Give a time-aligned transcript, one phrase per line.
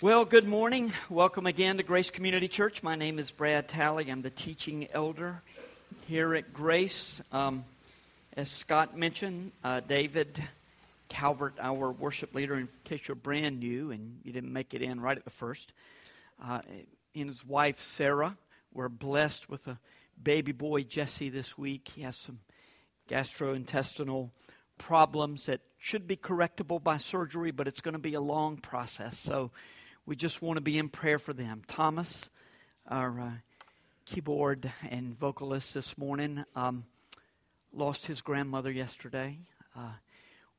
[0.00, 0.92] Well, good morning.
[1.08, 2.82] Welcome again to Grace Community Church.
[2.82, 4.10] My name is Brad Talley.
[4.10, 5.40] I'm the teaching elder
[6.08, 7.22] here at Grace.
[7.30, 7.64] Um,
[8.36, 10.42] as Scott mentioned, uh, David
[11.08, 15.00] Calvert, our worship leader, in case you're brand new and you didn't make it in
[15.00, 15.72] right at the first,
[16.44, 16.60] uh,
[17.14, 18.36] and his wife Sarah
[18.72, 19.78] were blessed with a
[20.20, 21.92] baby boy, Jesse, this week.
[21.94, 22.40] He has some
[23.08, 24.30] gastrointestinal
[24.76, 29.16] problems that should be correctable by surgery, but it's going to be a long process.
[29.16, 29.52] So
[30.06, 31.62] we just want to be in prayer for them.
[31.66, 32.28] Thomas,
[32.86, 33.30] our uh,
[34.04, 36.84] keyboard and vocalist this morning, um,
[37.72, 39.38] lost his grandmother yesterday.
[39.74, 39.92] Uh,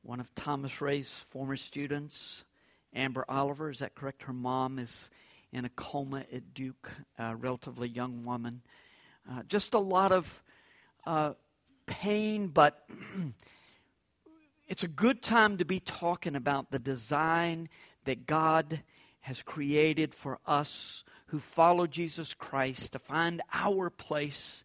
[0.02, 2.44] one of Thomas Ray's former students,
[2.92, 4.24] Amber Oliver, is that correct?
[4.24, 5.10] Her mom is
[5.52, 8.62] in a coma at Duke, a relatively young woman.
[9.30, 10.42] Uh, just a lot of
[11.06, 11.34] uh,
[11.86, 12.88] pain, but
[14.66, 17.68] it's a good time to be talking about the design
[18.06, 18.80] that God
[19.26, 24.62] has created for us who follow Jesus Christ to find our place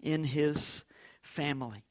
[0.00, 0.82] in His
[1.20, 1.84] family.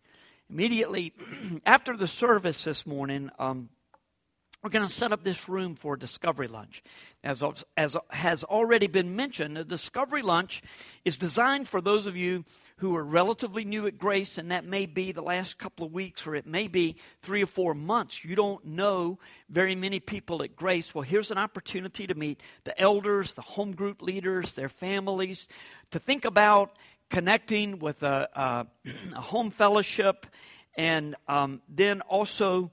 [0.49, 1.13] Immediately
[1.65, 3.69] after the service this morning, um,
[4.63, 6.81] we're going to set up this room for a discovery lunch.
[7.23, 7.43] As,
[7.75, 10.63] as has already been mentioned, a discovery lunch
[11.05, 12.43] is designed for those of you
[12.77, 16.25] who are relatively new at Grace, and that may be the last couple of weeks
[16.25, 18.23] or it may be three or four months.
[18.23, 19.19] You don't know
[19.49, 20.93] very many people at Grace.
[20.93, 25.47] Well, here's an opportunity to meet the elders, the home group leaders, their families,
[25.91, 26.75] to think about
[27.09, 28.67] connecting with a, a,
[29.15, 30.25] a home fellowship,
[30.75, 32.71] and um, then also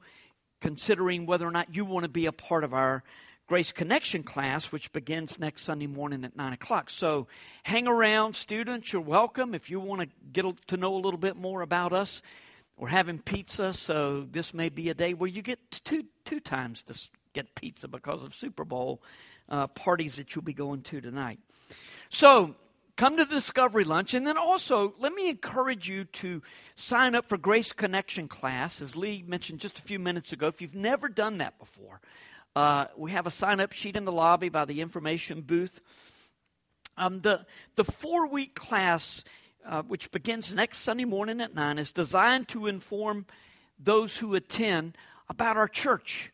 [0.65, 3.03] considering whether or not you want to be a part of our
[3.47, 6.89] Grace Connection class, which begins next Sunday morning at 9 o'clock.
[6.89, 7.27] So
[7.65, 8.91] hang around, students.
[8.91, 9.55] You're welcome.
[9.55, 12.23] If you want to get to know a little bit more about us,
[12.79, 16.83] we're having pizza, so this may be a day where you get two, two times
[16.85, 16.99] to
[17.35, 19.03] get pizza because of Super Bowl
[19.51, 21.41] uh, parties that you'll be going to tonight.
[22.09, 22.55] So
[22.97, 24.15] come to the Discovery Lunch.
[24.15, 26.43] And then also, let me encourage you to
[26.77, 30.47] sign up for Grace Connection class, as Lee mentioned just a few minutes ago.
[30.47, 32.01] If you've never done that before,
[32.55, 35.81] uh, we have a sign up sheet in the lobby by the information booth.
[36.97, 37.45] Um, the,
[37.75, 39.25] the four week class,
[39.67, 43.27] uh, which begins next Sunday morning at 9, is designed to inform
[43.79, 44.97] those who attend
[45.29, 46.31] about our church,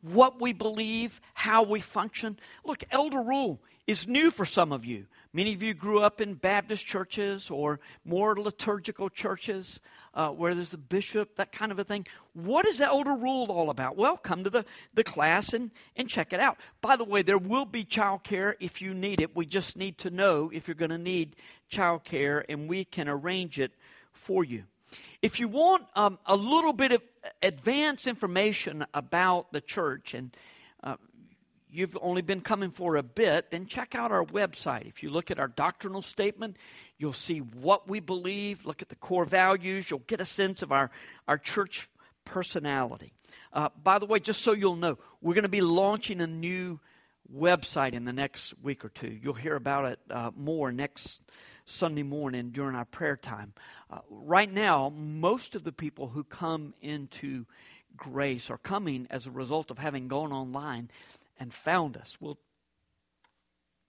[0.00, 2.36] what we believe, how we function.
[2.64, 5.06] Look, elder rule is new for some of you.
[5.34, 9.80] Many of you grew up in Baptist churches or more liturgical churches
[10.14, 12.06] uh, where there's a bishop, that kind of a thing.
[12.34, 13.96] What is the elder rule all about?
[13.96, 14.64] Well, come to the,
[14.94, 16.58] the class and, and check it out.
[16.80, 19.34] By the way, there will be child care if you need it.
[19.34, 21.34] We just need to know if you're going to need
[21.68, 23.72] child care, and we can arrange it
[24.12, 24.62] for you.
[25.20, 27.02] If you want um, a little bit of
[27.42, 30.36] advanced information about the church and
[31.74, 34.86] you've only been coming for a bit, then check out our website.
[34.86, 36.56] If you look at our doctrinal statement,
[36.98, 40.70] you'll see what we believe, look at the core values, you'll get a sense of
[40.70, 40.90] our,
[41.26, 41.88] our church
[42.24, 43.12] personality.
[43.52, 46.78] Uh, by the way, just so you'll know, we're going to be launching a new
[47.32, 49.18] website in the next week or two.
[49.22, 51.22] You'll hear about it uh, more next
[51.64, 53.52] Sunday morning during our prayer time.
[53.90, 57.46] Uh, right now, most of the people who come into
[57.96, 60.90] grace are coming as a result of having gone online
[61.44, 62.16] and found us.
[62.20, 62.38] We'll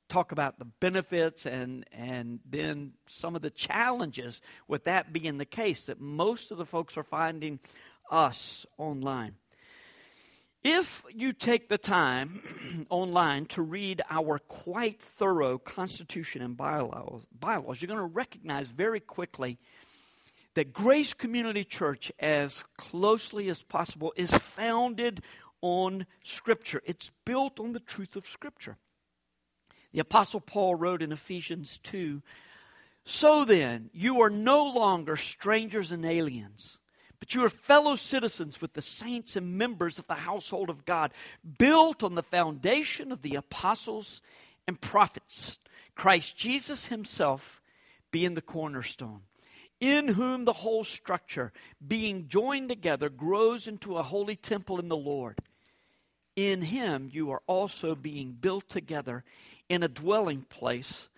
[0.10, 5.46] talk about the benefits and and then some of the challenges with that being the
[5.46, 7.60] case that most of the folks are finding
[8.12, 9.36] us online.
[10.66, 12.42] If you take the time
[12.90, 19.00] online to read our quite thorough Constitution and bylaws, bylaws you're going to recognize very
[19.00, 19.60] quickly
[20.56, 25.22] that Grace Community Church, as closely as possible, is founded
[25.62, 26.82] on Scripture.
[26.86, 28.78] It's built on the truth of Scripture.
[29.92, 32.22] The Apostle Paul wrote in Ephesians 2
[33.04, 36.80] So then, you are no longer strangers and aliens,
[37.20, 41.14] but you are fellow citizens with the saints and members of the household of God,
[41.58, 44.22] built on the foundation of the apostles
[44.68, 45.60] and prophets,
[45.96, 47.62] Christ Jesus Himself
[48.12, 49.22] being the cornerstone
[49.80, 51.52] in whom the whole structure,
[51.86, 55.38] being joined together, grows into a holy temple in the Lord.
[56.36, 59.24] In him you are also being built together
[59.70, 61.10] in a dwelling place,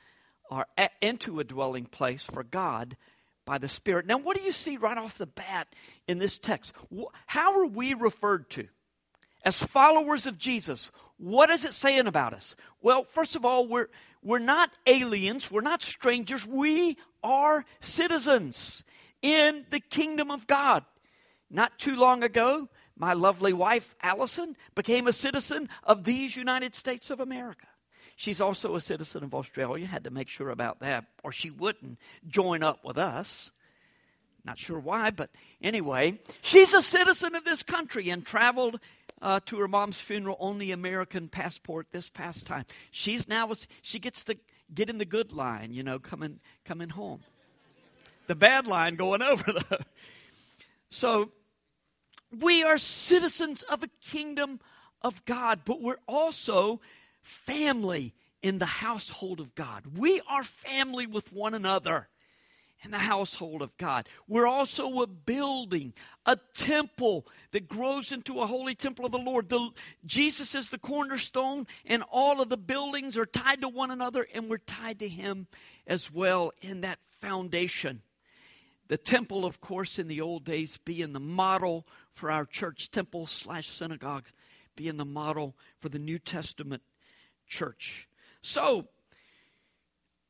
[0.49, 0.65] or
[1.01, 2.95] into a dwelling place for God
[3.45, 4.05] by the Spirit.
[4.05, 5.67] Now, what do you see right off the bat
[6.07, 6.73] in this text?
[7.25, 8.67] How are we referred to?
[9.43, 12.55] As followers of Jesus, what is it saying about us?
[12.81, 13.87] Well, first of all, we're,
[14.23, 18.83] we're not aliens, we're not strangers, we are citizens
[19.21, 20.85] in the kingdom of God.
[21.49, 27.09] Not too long ago, my lovely wife, Allison, became a citizen of these United States
[27.09, 27.67] of America.
[28.15, 29.85] She's also a citizen of Australia.
[29.85, 33.51] Had to make sure about that, or she wouldn't join up with us.
[34.43, 35.29] Not sure why, but
[35.61, 38.79] anyway, she's a citizen of this country and traveled
[39.21, 42.65] uh, to her mom's funeral on the American passport this past time.
[42.91, 44.37] She's now she gets to
[44.73, 47.21] get in the good line, you know, coming coming home.
[48.27, 49.77] The bad line going over though.
[50.89, 51.31] So
[52.37, 54.59] we are citizens of a kingdom
[55.01, 56.81] of God, but we're also
[57.21, 59.97] family in the household of God.
[59.97, 62.07] We are family with one another
[62.83, 64.07] in the household of God.
[64.27, 65.93] We're also a building,
[66.25, 69.49] a temple that grows into a holy temple of the Lord.
[69.49, 69.69] The,
[70.05, 74.49] Jesus is the cornerstone, and all of the buildings are tied to one another, and
[74.49, 75.47] we're tied to Him
[75.85, 78.01] as well in that foundation.
[78.87, 83.25] The temple, of course, in the old days being the model for our church temple
[83.27, 84.27] slash synagogue,
[84.75, 86.83] being the model for the New Testament
[87.47, 88.07] church.
[88.41, 88.87] So,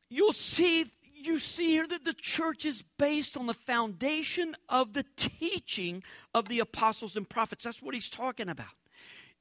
[0.10, 0.92] you'll see
[1.26, 6.04] you see here that the church is based on the foundation of the teaching
[6.34, 7.64] of the apostles and prophets.
[7.64, 8.68] That's what he's talking about.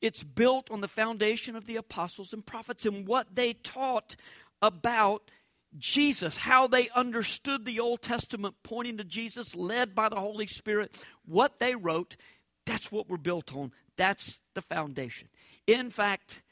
[0.01, 4.17] It's built on the foundation of the apostles and prophets and what they taught
[4.61, 5.31] about
[5.79, 10.95] Jesus, how they understood the Old Testament, pointing to Jesus, led by the Holy Spirit,
[11.25, 12.17] what they wrote.
[12.65, 13.73] That's what we're built on.
[13.97, 15.29] That's the foundation.
[15.67, 16.43] In fact,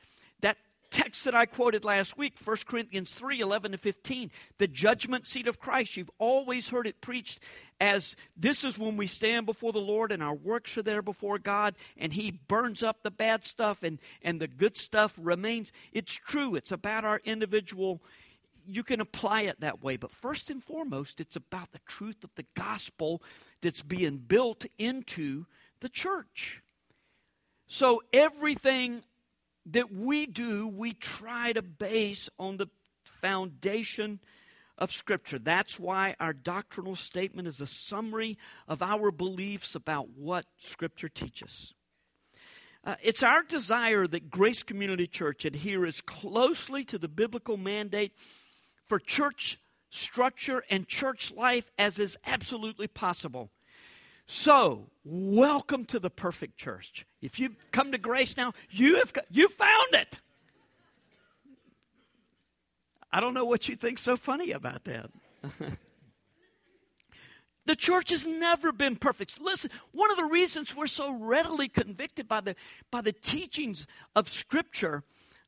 [0.95, 5.49] text that I quoted last week, 1 Corinthians 3 11 to 15, the judgment seat
[5.49, 5.97] of Christ.
[5.97, 7.41] You've always heard it preached
[7.81, 11.41] as this is when we stand before the Lord and our works are there before
[11.41, 15.73] God and He burns up the bad stuff and, and the good stuff remains.
[15.93, 18.01] It's true, it's about our individual
[18.67, 19.99] you can apply it that way.
[19.99, 23.23] But first and foremost, it's about the truth of the gospel
[23.61, 25.45] that's being built into
[25.81, 26.63] the church.
[27.67, 29.03] So everything
[29.67, 32.69] that we do, we try to base on the
[33.21, 34.21] foundation
[34.77, 35.39] of Scripture.
[35.39, 38.39] That's why our doctrinal statement is a summary
[38.69, 41.75] of our beliefs about what Scripture teaches.
[42.85, 48.13] Uh, it's our desire that Grace Community Church adhere as closely to the biblical mandate
[48.85, 49.59] for church
[49.91, 53.49] structure and church life as is absolutely possible.
[54.27, 57.07] So, welcome to the perfect church.
[57.21, 60.19] If you come to grace now, you have you found it.
[63.13, 65.11] I don't know what you think so funny about that.
[67.67, 69.41] the church has never been perfect.
[69.41, 72.57] Listen, one of the reasons we're so readily convicted by the
[72.91, 73.87] by the teachings
[74.17, 75.05] of scripture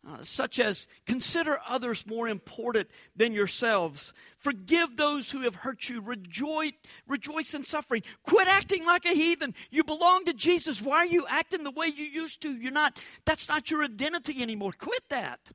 [0.09, 4.13] uh, such as consider others more important than yourselves.
[4.39, 6.01] Forgive those who have hurt you.
[6.01, 6.73] Rejoice,
[7.09, 8.03] rejoice in suffering.
[8.23, 9.55] Quit acting like a heathen.
[9.71, 10.81] You belong to Jesus.
[10.81, 12.53] Why are you acting the way you used to?
[12.55, 14.73] You're not, that's not your identity anymore.
[14.79, 15.51] Quit that.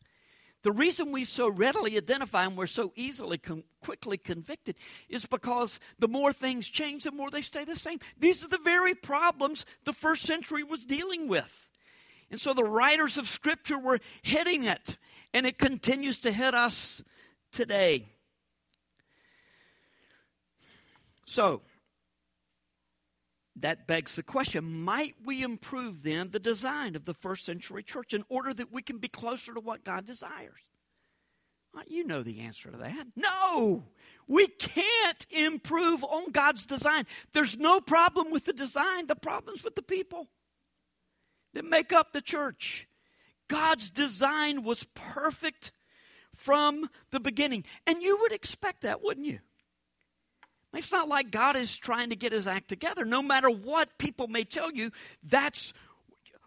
[0.63, 4.75] The reason we so readily identify and we're so easily, com- quickly convicted
[5.09, 8.00] is because the more things change, the more they stay the same.
[8.19, 11.70] These are the very problems the first century was dealing with.
[12.31, 14.98] And so the writers of Scripture were hitting it,
[15.33, 17.04] and it continues to hit us
[17.51, 18.07] today.
[21.25, 21.62] So,
[23.57, 28.13] that begs the question might we improve then the design of the first century church
[28.13, 30.62] in order that we can be closer to what God desires?
[31.74, 33.08] Well, you know the answer to that.
[33.15, 33.84] No,
[34.27, 37.05] we can't improve on God's design.
[37.34, 40.29] There's no problem with the design, the problem's with the people
[41.53, 42.88] that make up the church.
[43.48, 45.72] God's design was perfect
[46.36, 47.65] from the beginning.
[47.86, 49.39] And you would expect that, wouldn't you?
[50.74, 53.03] It's not like God is trying to get his act together.
[53.03, 54.91] No matter what people may tell you,
[55.22, 55.74] that's,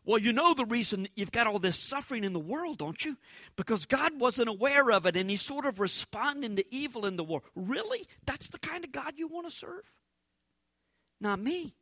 [0.06, 3.18] well, you know the reason you've got all this suffering in the world, don't you?
[3.56, 7.24] Because God wasn't aware of it and he's sort of responding to evil in the
[7.24, 7.42] world.
[7.54, 8.06] Really?
[8.24, 9.92] That's the kind of God you want to serve?
[11.20, 11.74] Not me.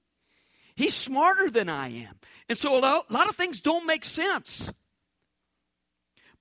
[0.74, 2.18] He's smarter than I am.
[2.48, 4.72] And so a lot of things don't make sense.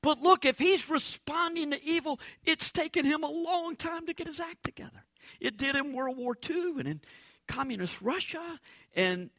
[0.01, 4.27] But look, if he's responding to evil, it's taken him a long time to get
[4.27, 5.05] his act together.
[5.39, 7.01] It did in World War II and in
[7.47, 8.59] communist Russia
[8.95, 9.29] and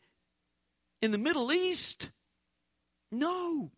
[1.00, 2.10] in the Middle East.
[3.10, 3.72] No.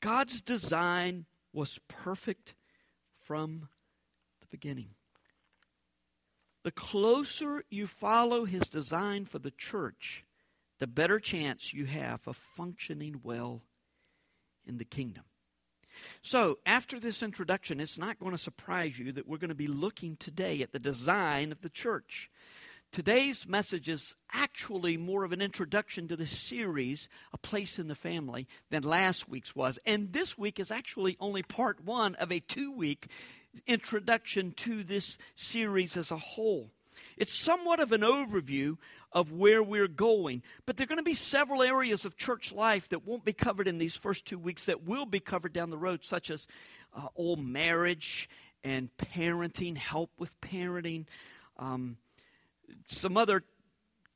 [0.00, 2.54] God's design was perfect
[3.20, 3.68] from
[4.40, 4.90] the beginning.
[6.68, 10.26] The closer you follow his design for the church,
[10.78, 13.62] the better chance you have of functioning well
[14.66, 15.24] in the kingdom.
[16.20, 19.66] So, after this introduction, it's not going to surprise you that we're going to be
[19.66, 22.30] looking today at the design of the church.
[22.92, 27.94] today's message is actually more of an introduction to the series, A Place in the
[27.94, 29.78] Family, than last week's was.
[29.86, 33.10] And this week is actually only part one of a two week
[33.66, 36.70] introduction to this series as a whole.
[37.16, 38.76] It's somewhat of an overview
[39.12, 42.88] of where we're going, but there are going to be several areas of church life
[42.90, 45.78] that won't be covered in these first two weeks that will be covered down the
[45.78, 46.46] road, such as
[46.94, 48.28] uh, old marriage
[48.62, 51.06] and parenting, help with parenting,
[51.58, 51.96] um,
[52.86, 53.44] some other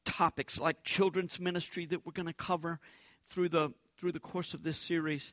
[0.04, 2.80] topics like children's ministry that we're going to cover
[3.28, 5.32] through the through the course of this series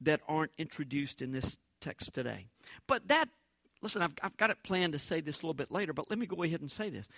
[0.00, 2.46] that aren't introduced in this text today.
[2.86, 3.28] But that
[3.82, 6.18] Listen, I've, I've got it planned to say this a little bit later, but let
[6.18, 7.08] me go ahead and say this.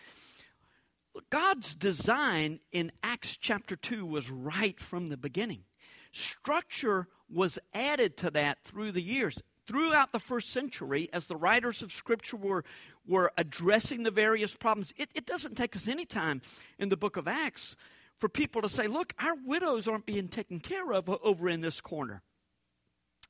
[1.28, 5.64] God's design in Acts chapter 2 was right from the beginning.
[6.12, 9.42] Structure was added to that through the years.
[9.66, 12.64] Throughout the first century, as the writers of Scripture were,
[13.06, 16.42] were addressing the various problems, it, it doesn't take us any time
[16.78, 17.76] in the book of Acts
[18.18, 21.80] for people to say, Look, our widows aren't being taken care of over in this
[21.80, 22.22] corner.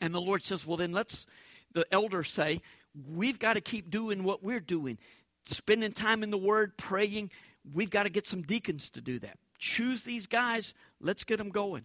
[0.02, 1.25] And the Lord says, Well, then let's,
[1.73, 2.61] the elders say,
[3.09, 4.99] we've got to keep doing what we're doing,
[5.44, 7.30] spending time in the Word, praying.
[7.73, 9.38] We've got to get some deacons to do that.
[9.59, 11.85] Choose these guys, let's get them going.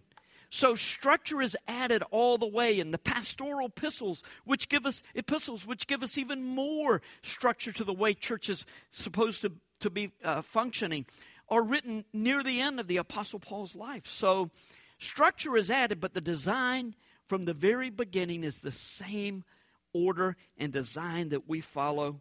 [0.50, 5.64] So structure is added all the way in the pastoral epistles, which give us epistles,
[5.64, 10.10] which give us even more structure to the way church is supposed to, to be
[10.24, 11.06] uh, functioning,
[11.48, 14.06] are written near the end of the Apostle Paul's life.
[14.06, 14.50] So
[14.98, 16.96] structure is added, but the design
[17.28, 19.44] from the very beginning is the same
[19.92, 22.20] order and design that we follow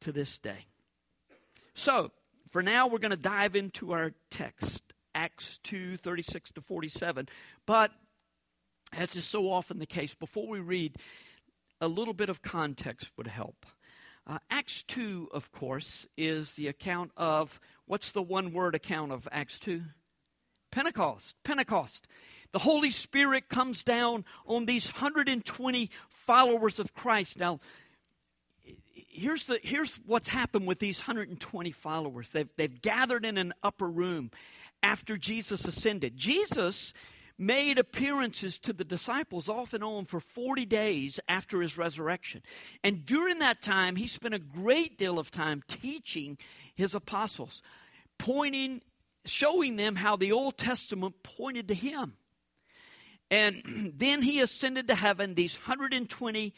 [0.00, 0.66] to this day.
[1.74, 2.10] So,
[2.50, 7.28] for now, we're going to dive into our text, Acts 2 36 to 47.
[7.64, 7.92] But,
[8.92, 10.96] as is so often the case, before we read,
[11.80, 13.64] a little bit of context would help.
[14.26, 19.26] Uh, Acts 2, of course, is the account of what's the one word account of
[19.32, 19.82] Acts 2?
[20.72, 21.36] Pentecost.
[21.44, 22.08] Pentecost.
[22.50, 27.38] The Holy Spirit comes down on these 120 followers of Christ.
[27.38, 27.60] Now,
[28.92, 33.88] here's, the, here's what's happened with these 120 followers they've, they've gathered in an upper
[33.88, 34.30] room
[34.82, 36.16] after Jesus ascended.
[36.16, 36.92] Jesus
[37.38, 42.42] made appearances to the disciples off and on for 40 days after his resurrection.
[42.84, 46.38] And during that time, he spent a great deal of time teaching
[46.74, 47.62] his apostles,
[48.18, 48.80] pointing,
[49.24, 52.14] showing them how the Old Testament pointed to him.
[53.30, 55.34] And then he ascended to heaven.
[55.34, 56.54] These 120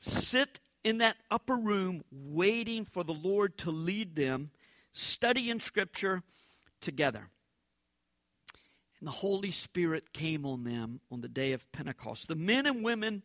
[0.00, 4.50] sit in that upper room waiting for the Lord to lead them,
[4.92, 6.22] studying Scripture
[6.80, 7.28] together.
[8.98, 12.28] And the Holy Spirit came on them on the day of Pentecost.
[12.28, 13.22] The men and women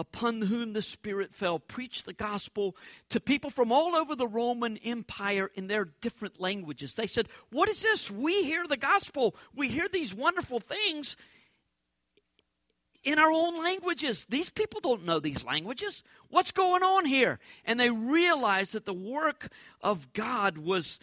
[0.00, 2.74] upon whom the Spirit fell preached the gospel
[3.10, 6.94] to people from all over the Roman Empire in their different languages.
[6.94, 8.10] They said, What is this?
[8.10, 11.16] We hear the gospel, we hear these wonderful things
[13.04, 14.24] in our own languages.
[14.28, 16.02] These people don't know these languages.
[16.28, 17.38] What's going on here?
[17.66, 19.48] And they realized that the work
[19.82, 20.98] of God was,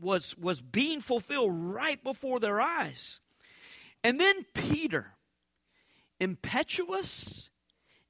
[0.00, 3.20] was, was being fulfilled right before their eyes.
[4.02, 5.12] And then Peter,
[6.18, 7.49] impetuous,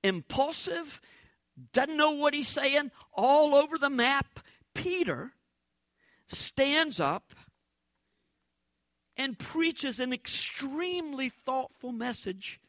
[0.03, 1.01] impulsive,
[1.73, 4.41] doesn't know what he's saying, all over the map,
[4.75, 5.33] Peter
[6.27, 7.35] stands up
[9.17, 12.61] and preaches an extremely thoughtful message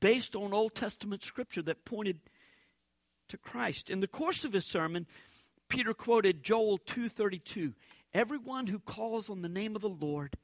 [0.00, 2.20] based on Old Testament scripture that pointed
[3.28, 3.90] to Christ.
[3.90, 5.06] In the course of his sermon,
[5.68, 7.74] Peter quoted Joel 2:32,
[8.12, 10.36] "Everyone who calls on the name of the Lord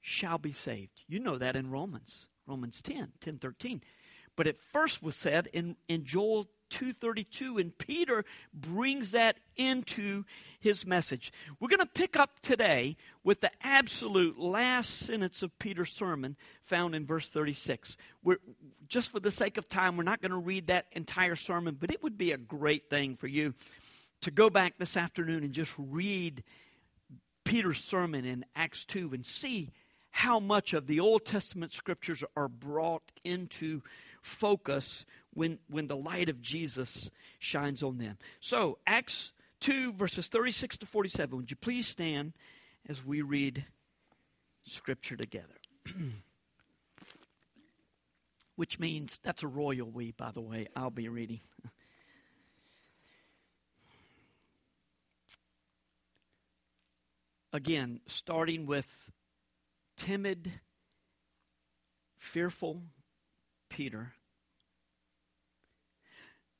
[0.00, 3.82] shall be saved." You know that in Romans, Romans 10, 10, 13.
[4.38, 10.22] But it first was said in, in Joel 232 and Peter brings that into
[10.60, 11.32] his message.
[11.58, 16.94] We're going to pick up today with the absolute last sentence of Peter's sermon found
[16.94, 17.96] in verse 36.
[18.22, 18.38] We're
[18.86, 21.90] just for the sake of time we're not going to read that entire sermon, but
[21.90, 23.54] it would be a great thing for you
[24.20, 26.44] to go back this afternoon and just read
[27.42, 29.72] Peter's sermon in Acts 2 and see
[30.10, 33.82] how much of the Old Testament scriptures are brought into
[34.22, 38.18] focus when, when the light of Jesus shines on them.
[38.40, 41.36] So, Acts 2, verses 36 to 47.
[41.36, 42.32] Would you please stand
[42.88, 43.64] as we read
[44.62, 45.54] Scripture together?
[48.56, 50.66] Which means that's a royal we, by the way.
[50.74, 51.40] I'll be reading.
[57.52, 59.10] Again, starting with
[59.96, 60.52] timid,
[62.18, 62.82] fearful
[63.68, 64.14] Peter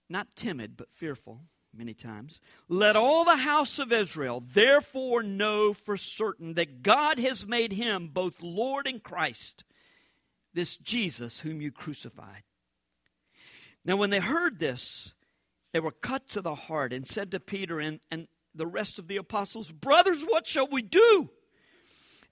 [0.09, 1.41] not timid, but fearful.
[1.77, 2.41] many times.
[2.69, 8.09] Let all the house of Israel therefore know for certain that God has made him
[8.09, 9.65] both Lord and Christ,
[10.55, 12.43] this Jesus whom you crucified.
[13.85, 15.15] Now, when they heard this,
[15.73, 19.07] they were cut to the heart and said to Peter and, and the rest of
[19.07, 21.31] the apostles, Brothers, what shall we do?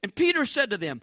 [0.02, 1.02] And Peter said to them,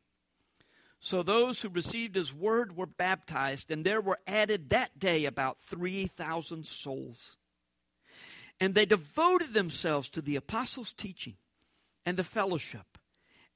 [1.03, 5.57] So those who received his word were baptized, and there were added that day about
[5.63, 7.37] 3,000 souls.
[8.59, 11.37] And they devoted themselves to the apostles' teaching
[12.05, 12.99] and the fellowship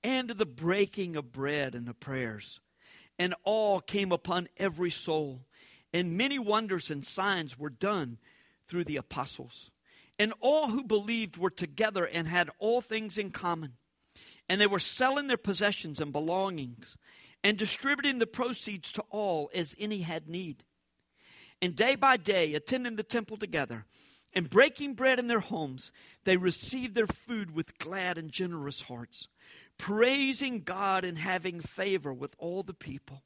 [0.03, 2.61] and the breaking of bread and the prayers.
[3.19, 5.45] And all came upon every soul,
[5.93, 8.17] and many wonders and signs were done
[8.67, 9.69] through the apostles.
[10.17, 13.73] And all who believed were together and had all things in common.
[14.49, 16.97] And they were selling their possessions and belongings
[17.45, 20.63] and distributing the proceeds to all as any had need.
[21.61, 23.85] And day by day, attending the temple together
[24.33, 25.91] and breaking bread in their homes,
[26.23, 29.27] they received their food with glad and generous hearts,
[29.77, 33.21] praising God and having favor with all the people.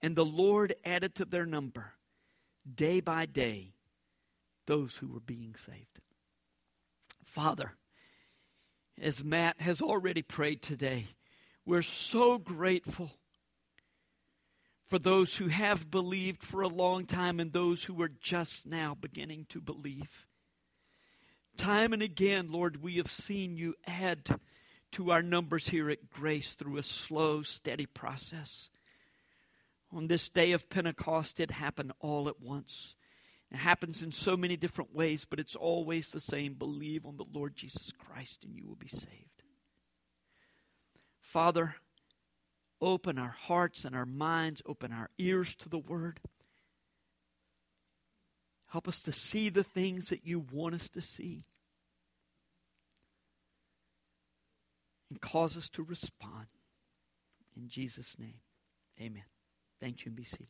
[0.00, 1.92] And the Lord added to their number,
[2.74, 3.74] day by day,
[4.66, 6.00] those who were being saved.
[7.22, 7.72] Father,
[8.98, 11.08] as Matt has already prayed today,
[11.66, 13.10] we're so grateful
[14.86, 18.96] for those who have believed for a long time and those who are just now
[18.98, 20.26] beginning to believe.
[21.56, 24.38] Time and again, Lord, we have seen you add
[24.92, 28.70] to our numbers here at Grace through a slow, steady process.
[29.92, 32.94] On this day of Pentecost, it happened all at once.
[33.50, 36.54] It happens in so many different ways, but it's always the same.
[36.54, 39.42] Believe on the Lord Jesus Christ and you will be saved.
[41.20, 41.76] Father,
[42.80, 46.20] Open our hearts and our minds, open our ears to the Word.
[48.68, 51.44] Help us to see the things that you want us to see.
[55.08, 56.46] And cause us to respond.
[57.56, 58.40] In Jesus' name,
[59.00, 59.24] amen.
[59.80, 60.48] Thank you and be seated.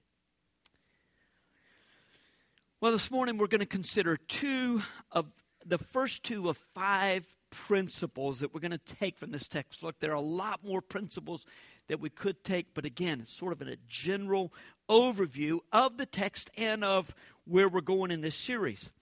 [2.80, 5.26] Well, this morning we're going to consider two of
[5.64, 9.82] the first two of five principles that we're going to take from this text.
[9.82, 11.46] Look, there are a lot more principles
[11.88, 14.52] that we could take, but again, it's sort of in a general
[14.88, 18.92] overview of the text and of where we're going in this series.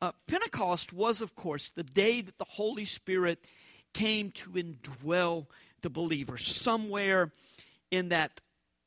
[0.00, 3.44] Uh, Pentecost was, of course, the day that the Holy Spirit
[3.94, 5.46] came to indwell
[5.80, 6.36] the believer.
[6.36, 7.32] Somewhere
[7.90, 8.40] in that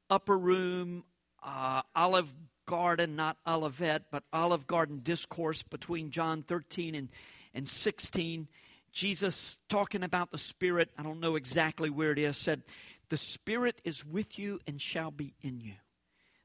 [0.09, 1.03] upper room,
[1.41, 2.31] uh, Olive
[2.67, 7.09] Garden, not Olivet, but Olive Garden discourse between John 13 and,
[7.55, 8.47] and 16.
[8.91, 12.61] Jesus talking about the Spirit, I don't know exactly where it is, said,
[13.09, 15.73] The Spirit is with you and shall be in you.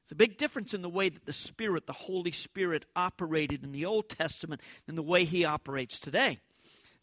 [0.03, 3.71] It's a big difference in the way that the Spirit, the Holy Spirit, operated in
[3.71, 6.39] the Old Testament than the way He operates today.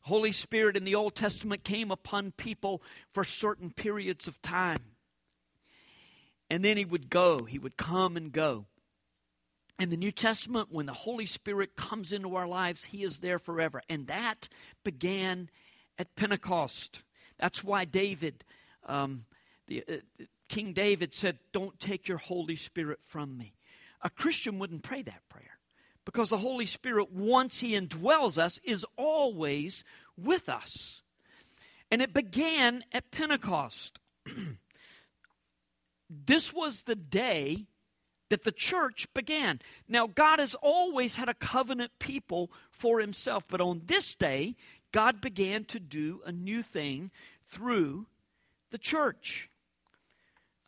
[0.03, 4.81] Holy Spirit in the Old Testament came upon people for certain periods of time.
[6.49, 8.67] And then He would go, He would come and go.
[9.79, 13.41] In the New Testament, when the Holy Spirit comes into our lives, He is there
[13.41, 13.83] forever.
[13.89, 14.49] And that
[14.85, 15.51] began
[15.99, 17.01] at Pentecost.
[17.39, 18.45] That's why David,
[18.87, 19.25] um,
[19.73, 23.55] the, uh, King David said, Don't take your Holy Spirit from me.
[24.03, 25.59] A Christian wouldn't pray that prayer
[26.05, 29.85] because the Holy Spirit, once He indwells us, is always
[30.17, 31.03] with us.
[31.91, 33.99] And it began at Pentecost.
[36.11, 37.67] this was the day
[38.29, 39.61] that the church began.
[39.89, 44.57] Now, God has always had a covenant people for himself, but on this day,
[44.91, 47.11] God began to do a new thing
[47.47, 48.07] through
[48.71, 49.51] the church.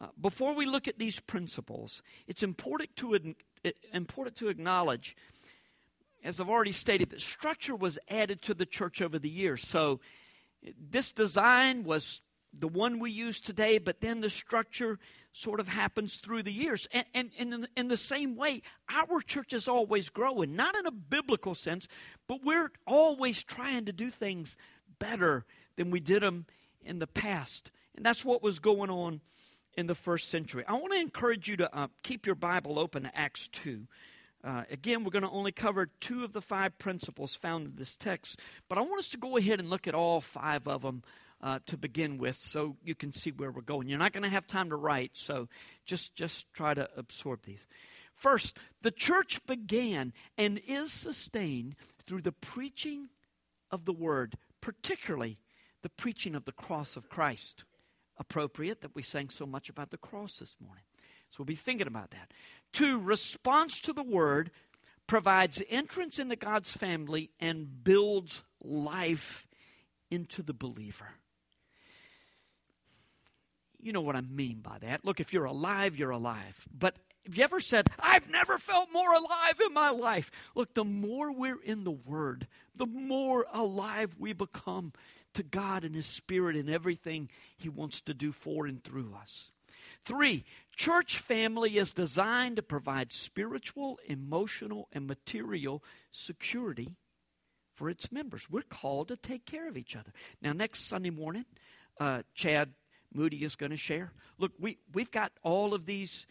[0.05, 3.19] Uh, before we look at these principles, it's important to,
[3.95, 5.17] important to acknowledge,
[6.23, 9.67] as I've already stated, that structure was added to the church over the years.
[9.67, 10.01] So,
[10.79, 12.21] this design was
[12.53, 14.99] the one we use today, but then the structure
[15.33, 16.87] sort of happens through the years.
[16.93, 20.77] And, and, and in, the, in the same way, our church is always growing, not
[20.77, 21.88] in a biblical sense,
[22.29, 24.59] but we're always trying to do things
[24.99, 26.45] better than we did them
[26.85, 27.71] in the past.
[27.97, 29.23] And that's what was going on
[29.77, 30.65] in the first century.
[30.67, 33.87] I want to encourage you to uh, keep your Bible open to Acts 2.
[34.43, 37.97] Uh, again, we're going to only cover two of the five principles found in this
[37.97, 41.03] text, but I want us to go ahead and look at all five of them
[41.43, 43.89] uh, to begin with so you can see where we're going.
[43.89, 45.49] You're not going to have time to write, so
[45.87, 47.67] just, just try to absorb these.
[48.15, 51.75] First, the church began and is sustained
[52.07, 53.09] through the preaching
[53.71, 55.39] of the word, particularly
[55.83, 57.65] the preaching of the cross of Christ.
[58.18, 60.85] Appropriate that we sang so much about the cross this morning.
[61.31, 62.33] So we'll be thinking about that.
[62.72, 64.50] Two, response to the word
[65.07, 69.46] provides entrance into God's family and builds life
[70.11, 71.09] into the believer.
[73.81, 75.05] You know what I mean by that.
[75.05, 76.66] Look, if you're alive, you're alive.
[76.72, 76.96] But
[77.27, 80.31] have you ever said, I've never felt more alive in my life?
[80.55, 84.92] Look, the more we're in the Word, the more alive we become
[85.35, 89.51] to God and His Spirit and everything He wants to do for and through us.
[90.05, 90.44] Three,
[90.77, 96.90] church family is designed to provide spiritual, emotional, and material security
[97.75, 98.49] for its members.
[98.51, 100.12] We're called to take care of each other.
[100.42, 101.47] Now, next Sunday morning,
[101.99, 102.75] uh, Chad
[103.12, 104.12] Moody is going to share.
[104.38, 106.27] Look, we, we've got all of these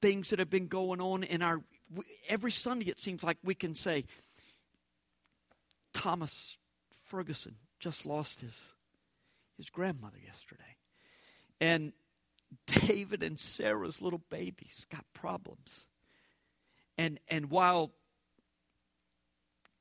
[0.00, 1.62] things that have been going on in our.
[2.28, 4.04] Every Sunday, it seems like we can say,
[5.94, 6.56] Thomas
[7.04, 8.74] Ferguson just lost his,
[9.56, 10.76] his grandmother yesterday.
[11.60, 11.92] And
[12.66, 15.86] David and Sarah's little babies got problems.
[16.96, 17.92] And, and while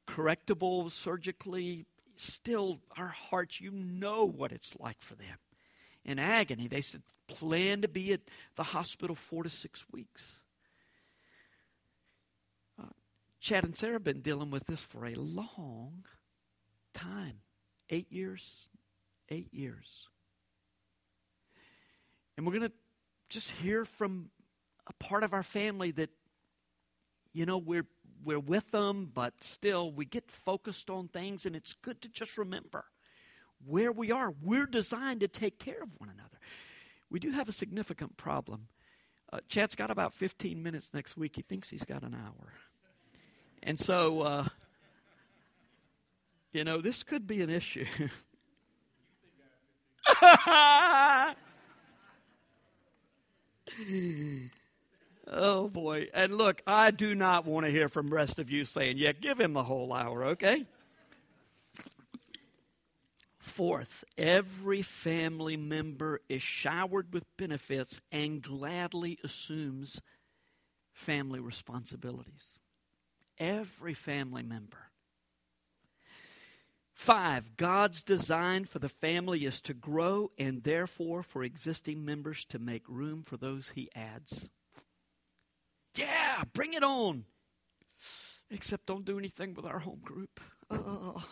[0.08, 5.38] correctable surgically, still our hearts, you know what it's like for them.
[6.06, 8.22] In agony, they said, plan to be at
[8.56, 10.40] the hospital four to six weeks.
[12.82, 12.86] Uh,
[13.42, 16.06] Chad and Sarah have been dealing with this for a long
[16.94, 17.40] time
[17.90, 18.68] eight years,
[19.30, 20.08] eight years.
[22.36, 22.76] And we're going to
[23.30, 24.30] just hear from
[24.88, 26.10] a part of our family that,
[27.34, 27.88] you know, we're,
[28.24, 32.38] we're with them, but still we get focused on things, and it's good to just
[32.38, 32.86] remember
[33.66, 34.34] where we are.
[34.42, 36.38] We're designed to take care of one another.
[37.10, 38.68] We do have a significant problem.
[39.32, 41.36] Uh, Chad's got about 15 minutes next week.
[41.36, 42.54] He thinks he's got an hour.
[43.64, 44.47] And so, uh,
[46.52, 47.86] you know, this could be an issue.
[55.28, 56.08] oh boy.
[56.14, 59.40] And look, I do not want to hear from rest of you saying, yeah, give
[59.40, 60.66] him the whole hour, okay?
[63.38, 70.02] Fourth, every family member is showered with benefits and gladly assumes
[70.94, 72.60] family responsibilities.
[73.40, 74.78] Every family member.
[76.98, 82.58] Five, God's design for the family is to grow and therefore for existing members to
[82.58, 84.50] make room for those he adds.
[85.94, 87.26] Yeah, bring it on.
[88.50, 90.40] Except don't do anything with our home group.
[90.72, 91.24] Oh,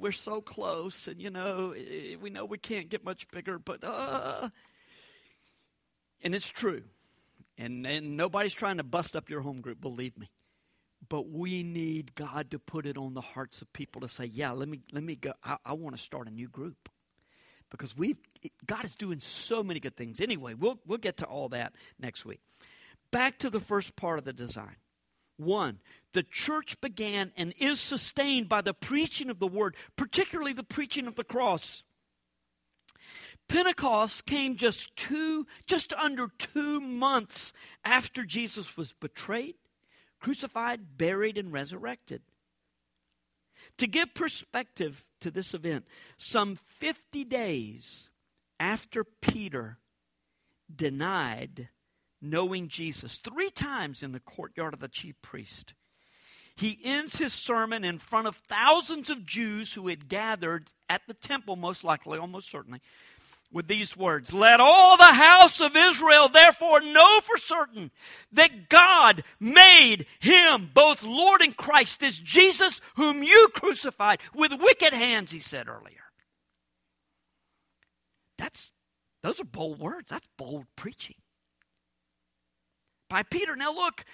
[0.00, 1.74] we're so close, and you know,
[2.20, 4.48] we know we can't get much bigger, but uh,
[6.24, 6.82] and it's true.
[7.56, 10.28] And, and nobody's trying to bust up your home group, believe me
[11.08, 14.52] but we need God to put it on the hearts of people to say, "Yeah,
[14.52, 15.32] let me let me go.
[15.44, 16.88] I, I want to start a new group."
[17.70, 18.16] Because we
[18.66, 20.20] God is doing so many good things.
[20.20, 22.40] Anyway, we'll we'll get to all that next week.
[23.10, 24.76] Back to the first part of the design.
[25.36, 25.80] One,
[26.12, 31.06] the church began and is sustained by the preaching of the word, particularly the preaching
[31.06, 31.82] of the cross.
[33.48, 37.52] Pentecost came just two, just under two months
[37.84, 39.56] after Jesus was betrayed,
[40.22, 42.22] crucified, buried, and resurrected.
[43.78, 45.84] To give perspective to this event,
[46.16, 48.08] some 50 days
[48.58, 49.78] after Peter
[50.74, 51.68] denied
[52.20, 55.74] knowing Jesus, three times in the courtyard of the chief priest,
[56.54, 61.14] he ends his sermon in front of thousands of Jews who had gathered at the
[61.14, 62.80] temple, most likely, almost certainly,
[63.52, 67.90] with these words Let all the house of Israel therefore know for certain
[68.32, 74.92] that God made him both Lord and Christ, this Jesus whom you crucified with wicked
[74.92, 76.04] hands, he said earlier.
[78.38, 78.72] That's
[79.22, 80.10] those are bold words.
[80.10, 81.16] That's bold preaching.
[83.08, 83.54] By Peter.
[83.54, 84.04] Now look,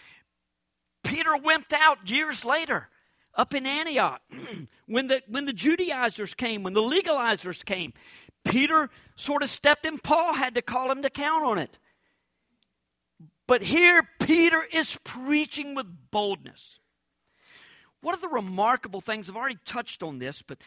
[1.03, 2.89] Peter went out years later
[3.35, 4.21] up in Antioch
[4.87, 7.95] when the when the Judaizers came, when the legalizers came.
[8.45, 9.99] Peter sort of stepped in.
[9.99, 11.79] Paul had to call him to count on it.
[13.47, 16.79] But here, Peter is preaching with boldness.
[18.01, 20.59] One of the remarkable things, I've already touched on this, but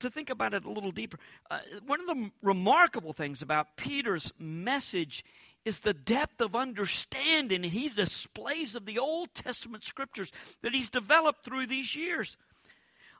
[0.00, 1.18] to think about it a little deeper,
[1.50, 5.24] uh, one of the remarkable things about Peter's message
[5.64, 10.30] is the depth of understanding and he displays of the Old Testament scriptures
[10.62, 12.36] that he's developed through these years.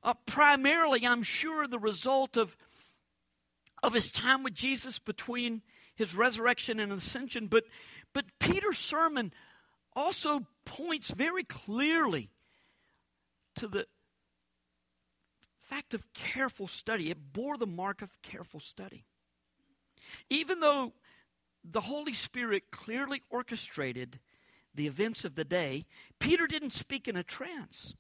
[0.03, 2.57] Uh, primarily, I'm sure, the result of,
[3.85, 5.61] of his time with Jesus between
[5.95, 7.47] his resurrection and ascension.
[7.49, 7.65] But,
[8.15, 9.33] but Peter's sermon
[9.93, 12.31] also points very clearly
[13.57, 13.87] to the
[15.61, 17.11] fact of careful study.
[17.11, 19.05] It bore the mark of careful study.
[20.31, 20.95] Even though
[21.63, 24.19] the Holy Spirit clearly orchestrated
[24.75, 25.85] the events of the day,
[26.19, 27.95] Peter didn't speak in a trance.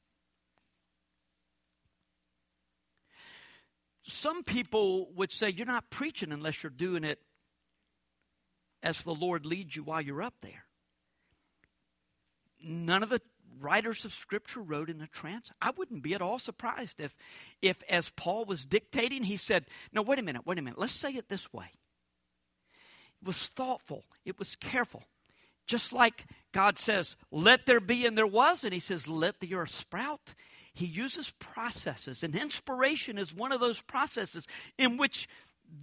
[4.04, 7.20] Some people would say you're not preaching unless you're doing it
[8.82, 10.66] as the Lord leads you while you're up there.
[12.62, 13.22] None of the
[13.58, 15.50] writers of Scripture wrote in a trance.
[15.60, 17.16] I wouldn't be at all surprised if,
[17.62, 20.92] if as Paul was dictating, he said, No, wait a minute, wait a minute, let's
[20.92, 21.70] say it this way.
[23.22, 25.04] It was thoughtful, it was careful.
[25.66, 29.54] Just like God says, Let there be, and there was, and He says, Let the
[29.54, 30.34] earth sprout.
[30.74, 35.28] He uses processes, and inspiration is one of those processes in which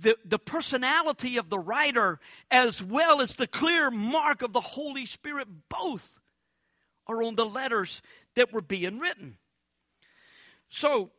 [0.02, 5.06] the, the personality of the writer as well as the clear mark of the Holy
[5.06, 6.20] Spirit both
[7.08, 8.02] are on the letters
[8.36, 9.38] that were being written.
[10.70, 11.12] So,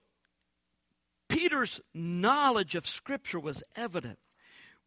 [1.29, 4.19] Peter's knowledge of Scripture was evident.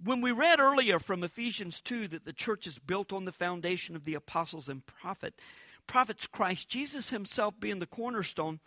[0.03, 3.95] When we read earlier from Ephesians 2 that the church is built on the foundation
[3.95, 5.39] of the apostles and prophet,
[5.87, 8.59] prophets Christ Jesus himself being the cornerstone,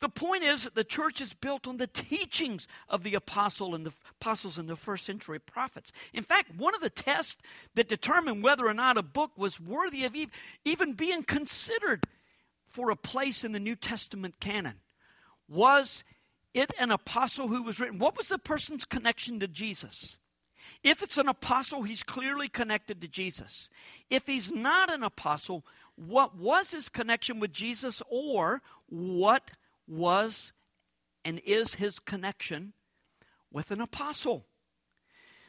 [0.00, 3.86] the point is that the church is built on the teachings of the apostle and
[3.86, 5.92] the apostles and the first century prophets.
[6.12, 7.36] In fact, one of the tests
[7.74, 10.14] that determined whether or not a book was worthy of
[10.64, 12.04] even being considered
[12.68, 14.80] for a place in the New Testament canon
[15.48, 16.04] was
[16.54, 17.98] it an apostle who was written?
[17.98, 20.18] What was the person's connection to Jesus?
[20.82, 23.68] If it's an apostle, he's clearly connected to Jesus.
[24.08, 25.64] If he's not an apostle,
[25.96, 29.50] what was his connection with Jesus or what
[29.86, 30.52] was
[31.24, 32.72] and is his connection
[33.50, 34.46] with an apostle?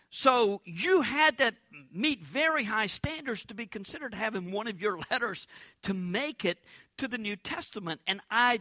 [0.09, 1.53] So you had to
[1.91, 5.47] meet very high standards to be considered having one of your letters
[5.83, 6.59] to make it
[6.97, 8.01] to the New Testament.
[8.07, 8.59] And I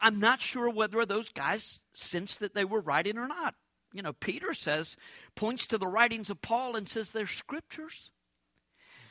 [0.00, 3.54] I'm not sure whether those guys sensed that they were writing or not
[3.92, 4.96] you know, Peter says,
[5.34, 8.10] points to the writings of Paul and says they're scriptures.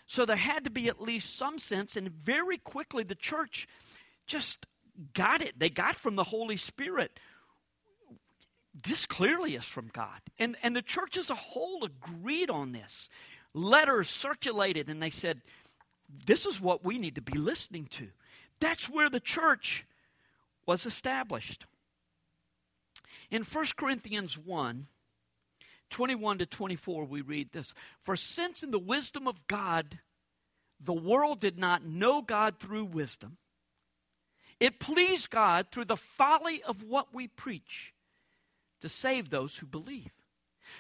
[0.08, 3.68] So there had to be at least some sense, and very quickly the church
[4.26, 4.66] just
[5.14, 5.60] got it.
[5.60, 7.20] They got from the Holy Spirit.
[8.74, 10.22] This clearly is from God.
[10.40, 13.10] And, and the church as a whole agreed on this.
[13.54, 15.42] Letters circulated, and they said,
[16.26, 18.08] This is what we need to be listening to.
[18.62, 19.86] That's where the church
[20.66, 21.66] was established.
[23.30, 24.88] In 1 Corinthians 1,
[25.90, 27.74] 21 to 24, we read this
[28.04, 30.00] For since in the wisdom of God,
[30.80, 33.38] the world did not know God through wisdom,
[34.60, 37.94] it pleased God through the folly of what we preach
[38.82, 40.12] to save those who believe.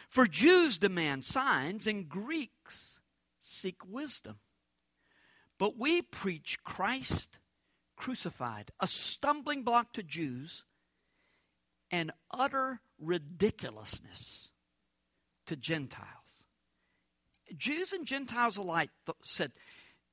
[0.10, 2.98] For Jews demand signs, and Greeks
[3.40, 4.40] seek wisdom.
[5.58, 7.40] But we preach Christ
[7.96, 10.64] crucified, a stumbling block to Jews
[11.90, 14.47] and utter ridiculousness
[15.48, 16.46] to Gentiles.
[17.56, 19.52] Jews and Gentiles alike th- said,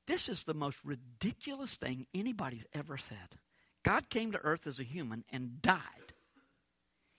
[0.07, 3.39] This is the most ridiculous thing anybody's ever said.
[3.83, 5.81] God came to earth as a human and died.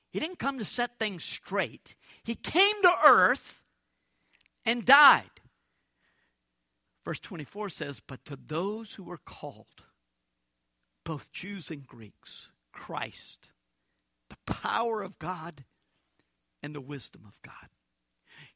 [0.09, 3.63] He didn't come to set things straight, He came to earth
[4.65, 5.29] and died.
[7.03, 9.83] Verse 24 says, But to those who were called,
[11.03, 13.49] both Jews and Greeks, Christ
[14.29, 15.63] the power of God
[16.61, 17.69] and the wisdom of God.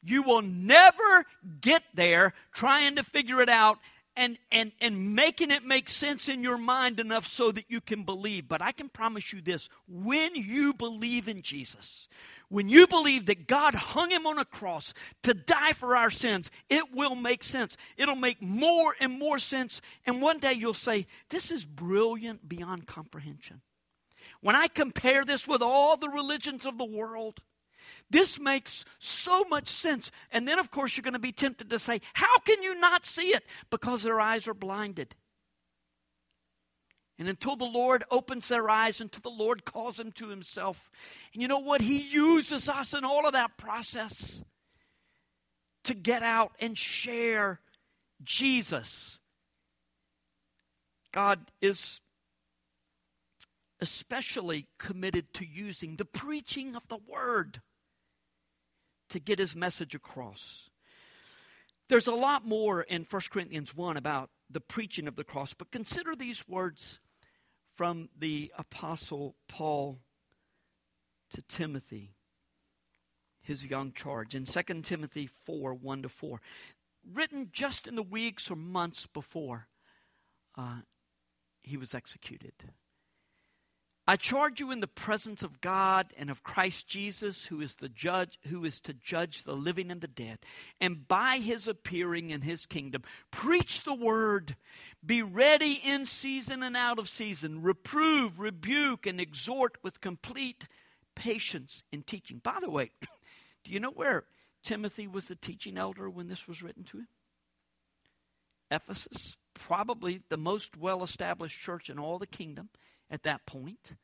[0.02, 1.26] You will never
[1.62, 3.80] get there trying to figure it out
[4.20, 8.04] and, and, and making it make sense in your mind enough so that you can
[8.04, 8.50] believe.
[8.50, 12.10] But I can promise you this when you believe in Jesus,
[12.50, 16.52] when you believe that God hung him on a cross to die for our sins,
[16.70, 17.78] it will make sense.
[17.96, 19.82] It'll make more and more sense.
[20.06, 23.62] And one day you'll say, This is brilliant beyond comprehension.
[24.42, 27.42] When I compare this with all the religions of the world,
[28.10, 30.12] this makes so much sense.
[30.32, 33.06] And then, of course, you're going to be tempted to say, How can you not
[33.06, 33.44] see it?
[33.70, 35.16] Because their eyes are blinded.
[37.20, 40.90] And until the Lord opens their eyes, until the Lord calls them to Himself.
[41.34, 41.82] And you know what?
[41.82, 44.42] He uses us in all of that process
[45.84, 47.60] to get out and share
[48.24, 49.20] Jesus.
[51.12, 52.00] God is
[53.82, 57.62] especially committed to using the preaching of the word
[59.10, 60.70] to get his message across.
[61.88, 65.72] There's a lot more in 1 Corinthians 1 about the preaching of the cross, but
[65.72, 67.00] consider these words
[67.76, 70.00] from the Apostle Paul
[71.32, 72.16] to Timothy,
[73.42, 76.42] his young charge, in 2 Timothy 4 1 to 4,
[77.14, 79.68] written just in the weeks or months before
[80.56, 80.82] uh,
[81.62, 82.54] he was executed.
[84.10, 87.90] I charge you in the presence of God and of Christ Jesus, who is the
[87.90, 90.40] judge, who is to judge the living and the dead,
[90.82, 94.56] and by his appearing in his kingdom, preach the word.
[95.06, 97.62] Be ready in season and out of season.
[97.62, 100.68] Reprove, rebuke, and exhort with complete
[101.14, 102.40] patience in teaching.
[102.40, 102.90] By the way,
[103.64, 104.24] do you know where
[104.64, 107.08] Timothy was the teaching elder when this was written to him?
[108.72, 112.70] Ephesus, probably the most well established church in all the kingdom
[113.10, 113.96] at that point.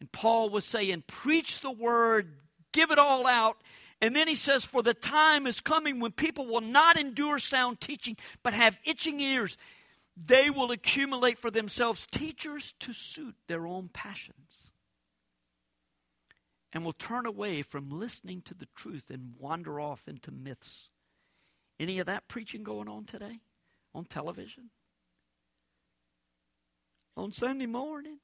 [0.00, 2.32] And Paul was saying, Preach the word,
[2.72, 3.58] give it all out.
[4.00, 7.80] And then he says, For the time is coming when people will not endure sound
[7.80, 9.56] teaching, but have itching ears.
[10.16, 14.72] They will accumulate for themselves teachers to suit their own passions
[16.72, 20.90] and will turn away from listening to the truth and wander off into myths.
[21.80, 23.40] Any of that preaching going on today
[23.94, 24.70] on television?
[27.18, 28.20] On Sunday mornings.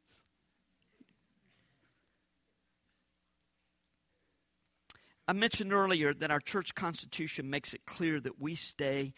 [5.26, 9.14] I mentioned earlier that our church constitution makes it clear that we stay,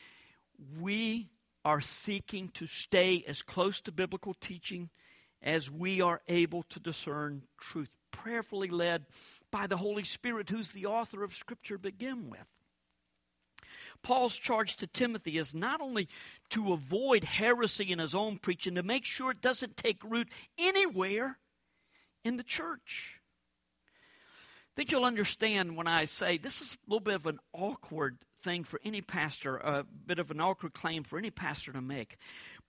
[0.81, 1.29] we
[1.65, 4.89] are seeking to stay as close to biblical teaching
[5.43, 9.05] as we are able to discern truth, prayerfully led
[9.51, 12.47] by the Holy Spirit, who's the author of Scripture, begin with.
[14.03, 16.09] Paul's charge to Timothy is not only
[16.51, 20.29] to avoid heresy in his own preaching, to make sure it doesn't take root
[20.59, 21.39] anywhere
[22.25, 23.21] in the church.
[23.89, 28.19] I think you'll understand when I say this is a little bit of an awkward
[28.43, 32.17] thing for any pastor, a bit of an awkward claim for any pastor to make.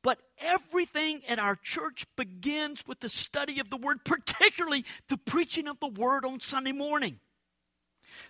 [0.02, 5.68] But everything at our church begins with the study of the Word, particularly the preaching
[5.68, 7.20] of the Word on Sunday morning.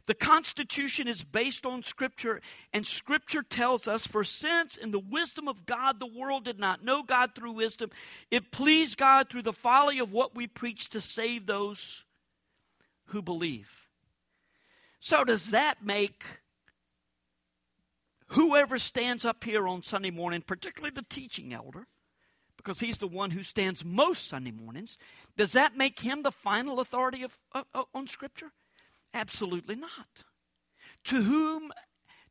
[0.05, 2.41] The Constitution is based on Scripture,
[2.73, 6.83] and Scripture tells us for since in the wisdom of God the world did not
[6.83, 7.91] know God through wisdom,
[8.31, 12.05] it pleased God through the folly of what we preach to save those
[13.05, 13.87] who believe.
[14.99, 16.25] So, does that make
[18.27, 21.87] whoever stands up here on Sunday morning, particularly the teaching elder,
[22.57, 24.97] because he's the one who stands most Sunday mornings,
[25.37, 28.51] does that make him the final authority of, uh, on Scripture?
[29.13, 30.23] Absolutely not.
[31.05, 31.71] To whom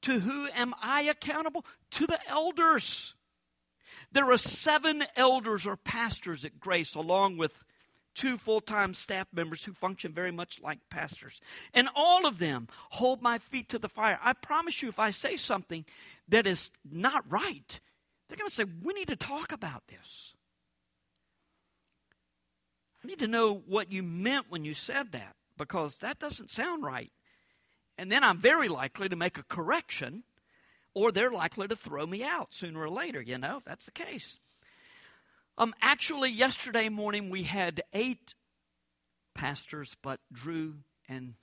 [0.03, 1.65] to who am I accountable?
[1.93, 3.15] To the elders.
[4.13, 7.65] There are seven elders or pastors at Grace, along with
[8.15, 11.41] two full time staff members who function very much like pastors.
[11.73, 14.19] And all of them hold my feet to the fire.
[14.23, 15.85] I promise you, if I say something
[16.29, 17.81] that is not right,
[18.29, 20.35] they're going to say, We need to talk about this.
[23.05, 26.85] I need to know what you meant when you said that because that doesn't sound
[26.85, 27.13] right.
[27.99, 30.25] And then I'm very likely to make a correction,
[30.95, 33.91] or they're likely to throw me out sooner or later, you know, if that's the
[33.91, 34.39] case.
[35.59, 38.35] Um, actually, yesterday morning we had eight
[39.35, 40.77] pastors, but Drew
[41.09, 41.35] and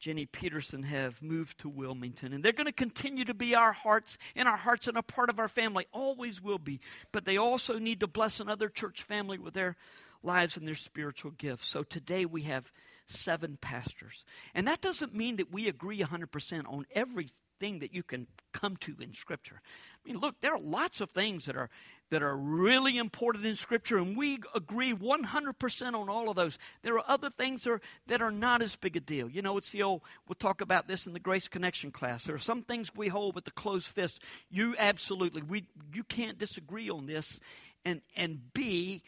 [0.00, 4.16] Jenny Peterson have moved to Wilmington, and they're going to continue to be our hearts
[4.34, 6.80] in our hearts and a part of our family, always will be.
[7.12, 9.76] But they also need to bless another church family with their
[10.22, 11.68] lives and their spiritual gifts.
[11.68, 12.72] So today we have
[13.08, 14.24] seven pastors.
[14.54, 18.96] And that doesn't mean that we agree 100% on everything that you can come to
[19.00, 19.60] in Scripture.
[19.64, 21.70] I mean, look, there are lots of things that are,
[22.10, 26.58] that are really important in Scripture, and we agree 100% on all of those.
[26.82, 29.28] There are other things that are, that are not as big a deal.
[29.28, 32.24] You know, it's the old, we'll talk about this in the Grace Connection class.
[32.24, 34.22] There are some things we hold with the closed fist.
[34.50, 37.40] You absolutely, we, you can't disagree on this
[37.84, 39.02] and, and be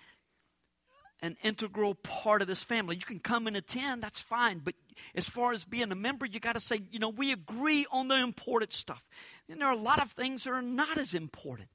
[1.22, 2.96] an integral part of this family.
[2.96, 4.60] You can come and attend, that's fine.
[4.64, 4.74] But
[5.14, 8.08] as far as being a member, you got to say, you know, we agree on
[8.08, 9.02] the important stuff.
[9.48, 11.68] And there are a lot of things that are not as important.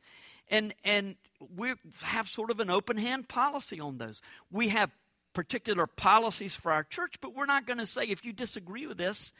[0.49, 1.15] And, and
[1.55, 4.21] we have sort of an open hand policy on those.
[4.51, 4.91] We have
[5.33, 8.97] particular policies for our church, but we're not going to say, if you disagree with
[8.97, 9.31] this,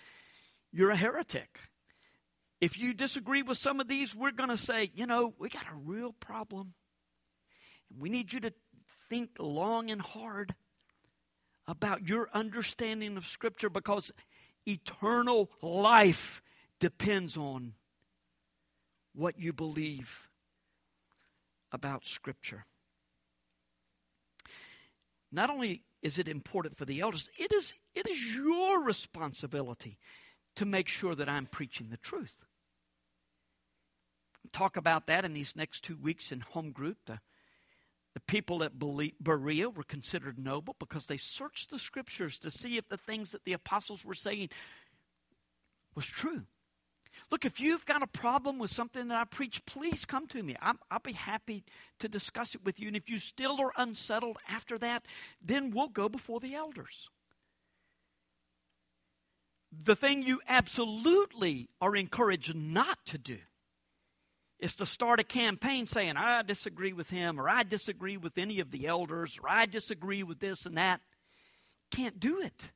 [0.72, 1.60] you're a heretic.
[2.62, 5.66] If you disagree with some of these, we're going to say, you know, we got
[5.72, 6.74] a real problem.
[7.90, 8.54] And we need you to
[9.10, 10.56] think long and hard
[11.68, 14.12] about your understanding of Scripture because
[14.66, 16.42] eternal life
[16.80, 17.74] depends on
[19.14, 20.30] what you believe
[21.72, 22.66] about Scripture.
[25.32, 29.98] Not only is it important for the elders, it is, it is your responsibility
[30.56, 32.46] to make sure that I'm preaching the truth.
[34.52, 36.98] talk about that in these next two weeks in home group.
[37.08, 37.20] The,
[38.16, 42.88] the people at Berea were considered noble because they searched the scriptures to see if
[42.88, 44.50] the things that the apostles were saying
[45.96, 46.44] was true.
[47.30, 50.56] Look, if you've got a problem with something that I preach, please come to me.
[50.62, 51.66] i will be happy
[52.00, 52.88] to discuss it with you.
[52.88, 55.06] And if you still are unsettled after that,
[55.42, 57.10] then we'll go before the elders.
[59.72, 63.40] The thing you absolutely are encouraged not to do
[64.60, 68.60] is to start a campaign saying, I disagree with him, or I disagree with any
[68.60, 71.02] of the elders, or I disagree with this and that.
[71.92, 72.72] Can't do it.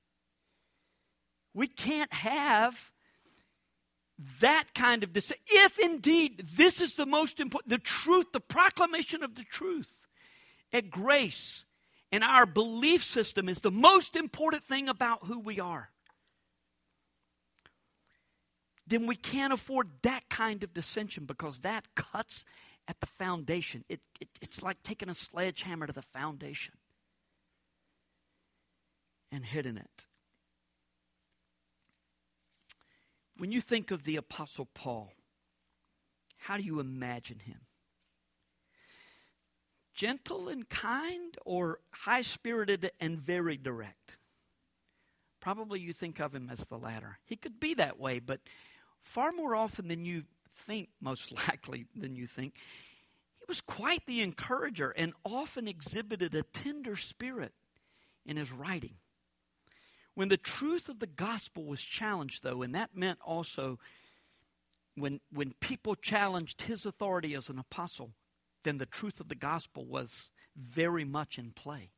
[1.53, 2.91] We can't have
[4.41, 5.41] that kind of decision.
[5.47, 10.07] If indeed this is the most important, the truth, the proclamation of the truth
[10.73, 11.65] at grace
[12.11, 15.89] and our belief system is the most important thing about who we are,
[18.89, 22.43] then we can't afford that kind of dissension because that cuts
[22.87, 23.85] at the foundation.
[23.87, 26.73] It, it, it's like taking a sledgehammer to the foundation
[29.31, 30.07] and hitting it.
[33.37, 35.13] When you think of the Apostle Paul,
[36.37, 37.61] how do you imagine him?
[39.93, 44.17] Gentle and kind or high spirited and very direct?
[45.39, 47.19] Probably you think of him as the latter.
[47.23, 48.41] He could be that way, but
[49.01, 50.23] far more often than you
[50.55, 52.55] think, most likely than you think,
[53.39, 57.53] he was quite the encourager and often exhibited a tender spirit
[58.25, 58.95] in his writing.
[60.13, 63.79] When the truth of the gospel was challenged, though, and that meant also
[64.95, 68.11] when, when people challenged his authority as an apostle,
[68.63, 71.91] then the truth of the gospel was very much in play.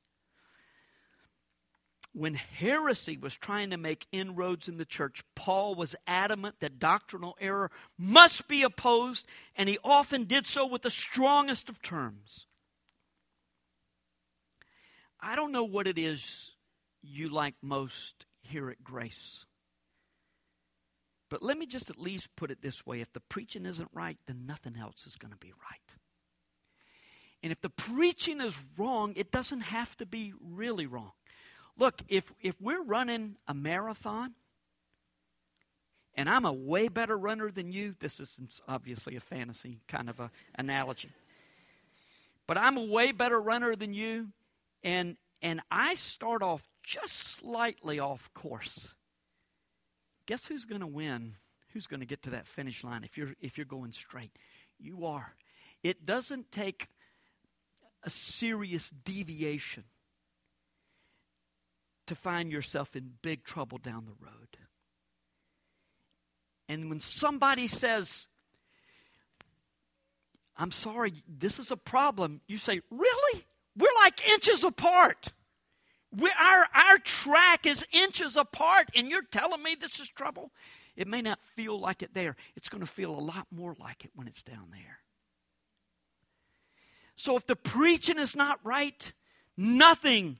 [2.14, 7.38] When heresy was trying to make inroads in the church, Paul was adamant that doctrinal
[7.40, 12.48] error must be opposed, and he often did so with the strongest of terms.
[15.22, 16.52] I don't know what it is
[17.02, 19.46] you like most here at Grace.
[21.30, 24.18] But let me just at least put it this way if the preaching isn't right,
[24.28, 25.98] then nothing else is going to be right.
[27.42, 31.14] And if the preaching is wrong, it doesn't have to be really wrong.
[31.78, 34.34] Look, if, if we're running a marathon,
[36.16, 40.20] and I'm a way better runner than you, this is obviously a fantasy kind of
[40.20, 41.10] a analogy.
[42.48, 44.28] But I'm a way better runner than you,
[44.84, 48.94] and and I start off just slightly off course,
[50.26, 51.36] guess who's going to win?
[51.74, 54.32] Who's going to get to that finish line if you're if you're going straight?
[54.78, 55.36] You are.
[55.84, 56.90] It doesn't take
[58.04, 59.86] a serious deviation
[62.12, 64.58] to find yourself in big trouble down the road.
[66.68, 68.28] And when somebody says,
[70.58, 73.46] I'm sorry, this is a problem, you say, Really?
[73.78, 75.32] We're like inches apart.
[76.14, 80.52] We're, our, our track is inches apart, and you're telling me this is trouble?
[80.98, 82.36] It may not feel like it there.
[82.58, 85.00] It's going to feel a lot more like it when it's down there.
[87.16, 89.14] So if the preaching is not right,
[89.56, 90.40] nothing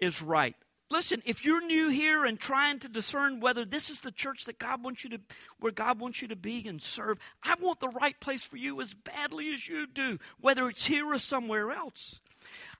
[0.00, 0.56] is right.
[0.90, 4.58] Listen, if you're new here and trying to discern whether this is the church that
[4.58, 5.20] God wants you to
[5.58, 8.80] where God wants you to be and serve, I want the right place for you
[8.80, 12.20] as badly as you do, whether it's here or somewhere else.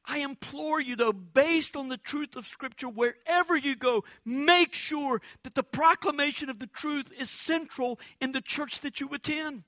[0.05, 5.23] I implore you, though, based on the truth of Scripture, wherever you go, make sure
[5.43, 9.65] that the proclamation of the truth is central in the church that you attend.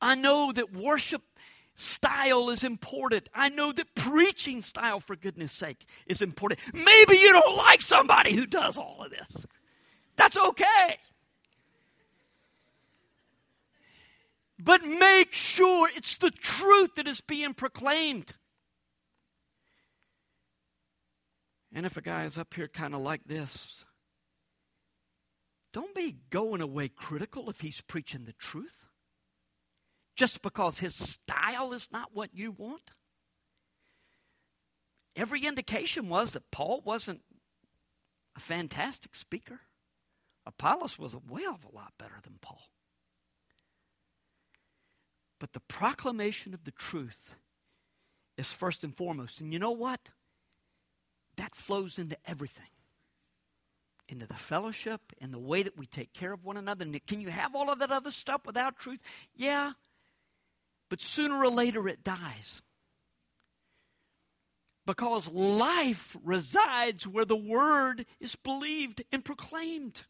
[0.00, 1.22] I know that worship
[1.74, 3.28] style is important.
[3.34, 6.60] I know that preaching style, for goodness sake, is important.
[6.72, 9.46] Maybe you don't like somebody who does all of this.
[10.16, 10.98] That's okay.
[14.64, 18.34] but make sure it's the truth that is being proclaimed.
[21.74, 23.84] And if a guy is up here kind of like this,
[25.72, 28.86] don't be going away critical if he's preaching the truth
[30.16, 32.92] just because his style is not what you want.
[35.14, 37.22] Every indication was that Paul wasn't
[38.36, 39.60] a fantastic speaker.
[40.46, 42.62] Apollos was a well of a lot better than Paul.
[45.38, 47.34] But the proclamation of the truth
[48.36, 49.40] is first and foremost.
[49.40, 50.10] And you know what?
[51.36, 52.68] That flows into everything
[54.12, 56.84] into the fellowship and the way that we take care of one another.
[57.06, 59.00] Can you have all of that other stuff without truth?
[59.34, 59.72] Yeah
[60.92, 62.60] but sooner or later it dies.
[64.84, 70.02] Because life resides where the word is believed and proclaimed.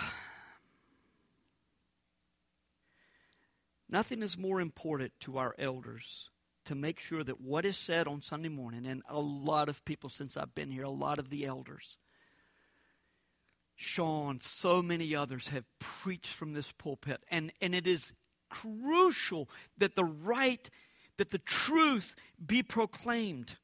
[3.88, 6.30] Nothing is more important to our elders
[6.66, 10.08] to make sure that what is said on Sunday morning, and a lot of people
[10.08, 11.96] since I've been here, a lot of the elders,
[13.82, 18.12] Sean, so many others have preached from this pulpit, and, and it is
[18.50, 20.68] crucial that the right,
[21.16, 22.14] that the truth
[22.44, 23.56] be proclaimed.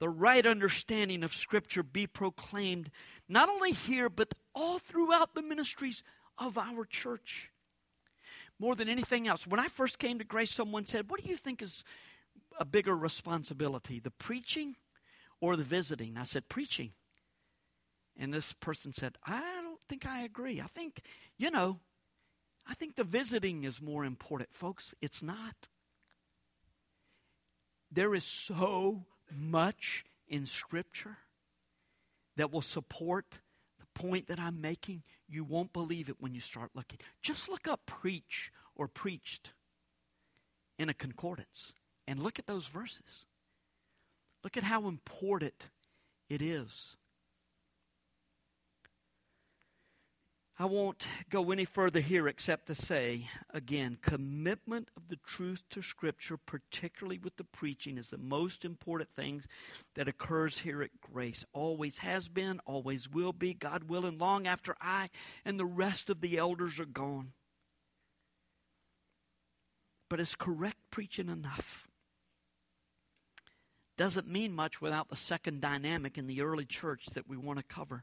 [0.00, 2.90] The right understanding of Scripture be proclaimed,
[3.28, 6.02] not only here, but all throughout the ministries
[6.36, 7.52] of our church
[8.58, 9.46] more than anything else.
[9.46, 11.84] When I first came to Grace, someone said, What do you think is
[12.58, 14.74] a bigger responsibility, the preaching
[15.40, 16.16] or the visiting?
[16.16, 16.94] I said, Preaching.
[18.18, 20.60] And this person said, I don't think I agree.
[20.60, 21.02] I think,
[21.36, 21.78] you know,
[22.66, 24.52] I think the visiting is more important.
[24.52, 25.68] Folks, it's not.
[27.90, 29.04] There is so
[29.34, 31.18] much in Scripture
[32.36, 33.26] that will support
[33.78, 36.98] the point that I'm making, you won't believe it when you start looking.
[37.22, 39.52] Just look up preach or preached
[40.78, 41.72] in a concordance
[42.06, 43.24] and look at those verses.
[44.44, 45.68] Look at how important
[46.28, 46.96] it is.
[50.60, 55.82] I won't go any further here except to say, again, commitment of the truth to
[55.82, 59.42] Scripture, particularly with the preaching, is the most important thing
[59.94, 61.44] that occurs here at Grace.
[61.52, 65.10] Always has been, always will be, God willing, long after I
[65.44, 67.34] and the rest of the elders are gone.
[70.10, 71.86] But is correct preaching enough?
[73.96, 77.64] Doesn't mean much without the second dynamic in the early church that we want to
[77.64, 78.02] cover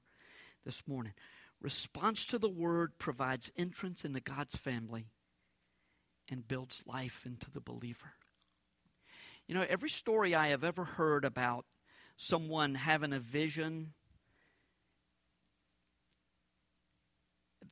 [0.66, 1.14] this morning.
[1.62, 5.08] Response to the word provides entrance into God's family
[6.30, 8.14] and builds life into the believer.
[9.48, 11.66] You know, every story I have ever heard about
[12.18, 13.94] someone having a vision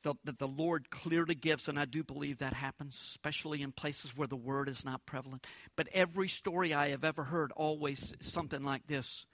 [0.02, 4.28] that the Lord clearly gives, and I do believe that happens, especially in places where
[4.28, 5.46] the word is not prevalent.
[5.76, 9.24] But every story I have ever heard always something like this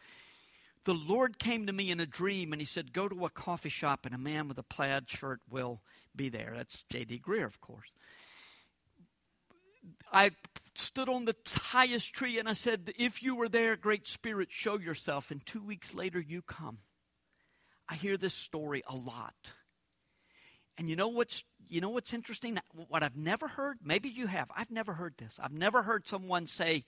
[0.91, 3.68] the Lord came to me in a dream and he said, Go to a coffee
[3.68, 5.82] shop and a man with a plaid shirt will
[6.16, 6.53] be there.
[6.57, 7.22] That's J.D.
[7.24, 7.93] Greear, of course.
[10.12, 10.32] I
[10.74, 14.80] stood on the highest tree and I said, If you were there, Great Spirit, show
[14.80, 15.30] yourself.
[15.30, 16.78] And two weeks later, you come.
[17.88, 19.53] I hear this story a lot.
[20.76, 22.59] And you know what's you know what's interesting?
[22.88, 24.51] What I've never heard, maybe you have.
[24.57, 25.38] I've never heard this.
[25.41, 26.84] I've never heard someone say,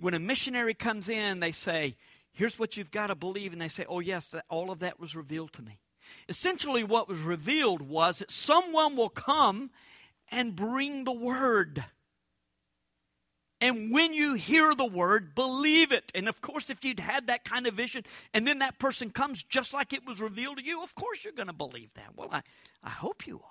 [0.00, 1.96] when a missionary comes in, they say,
[2.34, 3.52] Here's what you've got to believe.
[3.52, 5.78] And they say, Oh, yes, that, all of that was revealed to me.
[6.28, 9.70] Essentially, what was revealed was that someone will come
[10.30, 11.84] and bring the word.
[13.60, 16.10] And when you hear the word, believe it.
[16.14, 18.04] And of course, if you'd had that kind of vision
[18.34, 21.32] and then that person comes just like it was revealed to you, of course you're
[21.32, 22.14] going to believe that.
[22.14, 22.42] Well, I,
[22.82, 23.50] I hope you are.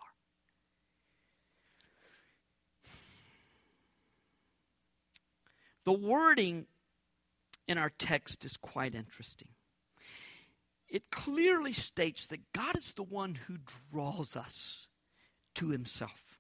[5.86, 6.68] The wording
[7.68, 9.50] in our text is quite interesting.
[10.90, 13.58] It clearly states that God is the one who
[13.92, 14.88] draws us
[15.56, 16.34] to himself.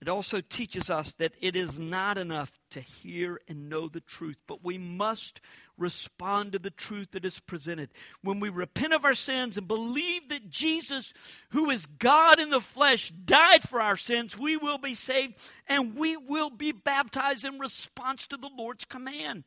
[0.00, 4.36] It also teaches us that it is not enough to hear and know the truth,
[4.46, 5.40] but we must
[5.76, 7.90] respond to the truth that is presented.
[8.22, 11.12] When we repent of our sins and believe that Jesus,
[11.50, 15.34] who is God in the flesh, died for our sins, we will be saved
[15.66, 19.44] and we will be baptized in response to the Lord's command.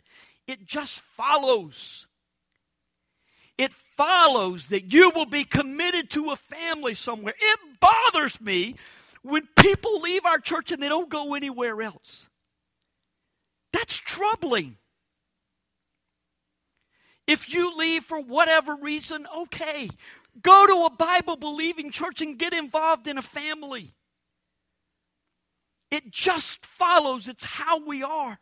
[0.51, 2.07] It just follows.
[3.57, 7.35] It follows that you will be committed to a family somewhere.
[7.39, 8.75] It bothers me
[9.21, 12.27] when people leave our church and they don't go anywhere else.
[13.71, 14.75] That's troubling.
[17.27, 19.89] If you leave for whatever reason, okay.
[20.43, 23.93] Go to a Bible believing church and get involved in a family.
[25.89, 28.41] It just follows, it's how we are.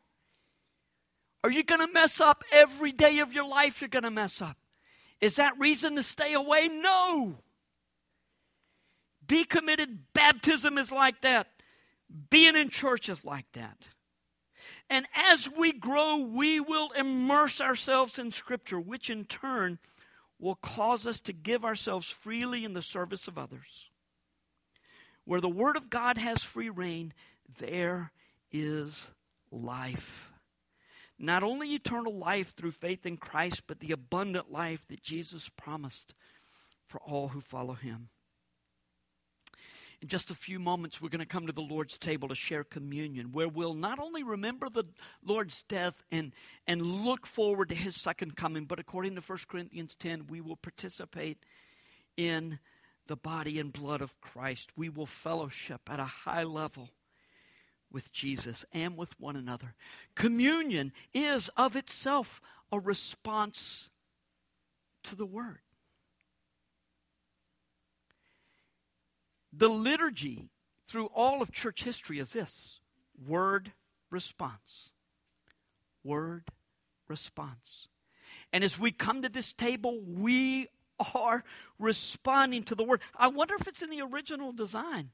[1.43, 3.81] Are you going to mess up every day of your life?
[3.81, 4.57] You're going to mess up.
[5.21, 6.67] Is that reason to stay away?
[6.67, 7.35] No.
[9.25, 10.13] Be committed.
[10.13, 11.47] Baptism is like that.
[12.29, 13.87] Being in church is like that.
[14.89, 19.79] And as we grow, we will immerse ourselves in Scripture, which in turn
[20.39, 23.89] will cause us to give ourselves freely in the service of others.
[25.25, 27.13] Where the Word of God has free rein,
[27.59, 28.11] there
[28.51, 29.11] is
[29.51, 30.28] life
[31.19, 36.15] not only eternal life through faith in Christ, but the abundant life that Jesus promised
[36.87, 38.09] for all who follow him.
[40.01, 42.63] In just a few moments, we're going to come to the Lord's table to share
[42.63, 44.85] communion, where we'll not only remember the
[45.25, 46.33] Lord's death and,
[46.65, 50.55] and look forward to his second coming, but according to 1 Corinthians 10, we will
[50.55, 51.43] participate
[52.15, 52.59] in
[53.07, 54.71] the body and blood of Christ.
[54.77, 56.91] We will fellowship at a high level
[57.91, 59.75] with Jesus and with one another.
[60.15, 63.89] Communion is of itself a response
[65.03, 65.59] to the Word.
[69.51, 70.49] The liturgy
[70.85, 72.79] through all of church history is this
[73.27, 73.73] word
[74.09, 74.91] response.
[76.03, 76.45] Word
[77.07, 77.87] response.
[78.53, 80.67] And as we come to this table, we
[81.15, 81.43] are
[81.77, 83.01] responding to the word.
[83.15, 85.11] I wonder if it's in the original design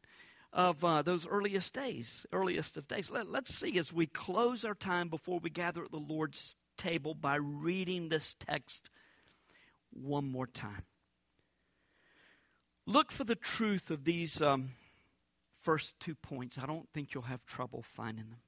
[0.55, 3.11] of uh, those earliest days, earliest of days.
[3.11, 7.13] Let, let's see as we close our time before we gather at the Lord's table
[7.13, 8.89] by reading this text
[9.91, 10.83] one more time.
[12.85, 14.71] Look for the truth of these um,
[15.61, 16.57] first two points.
[16.57, 18.39] I don't think you'll have trouble finding them.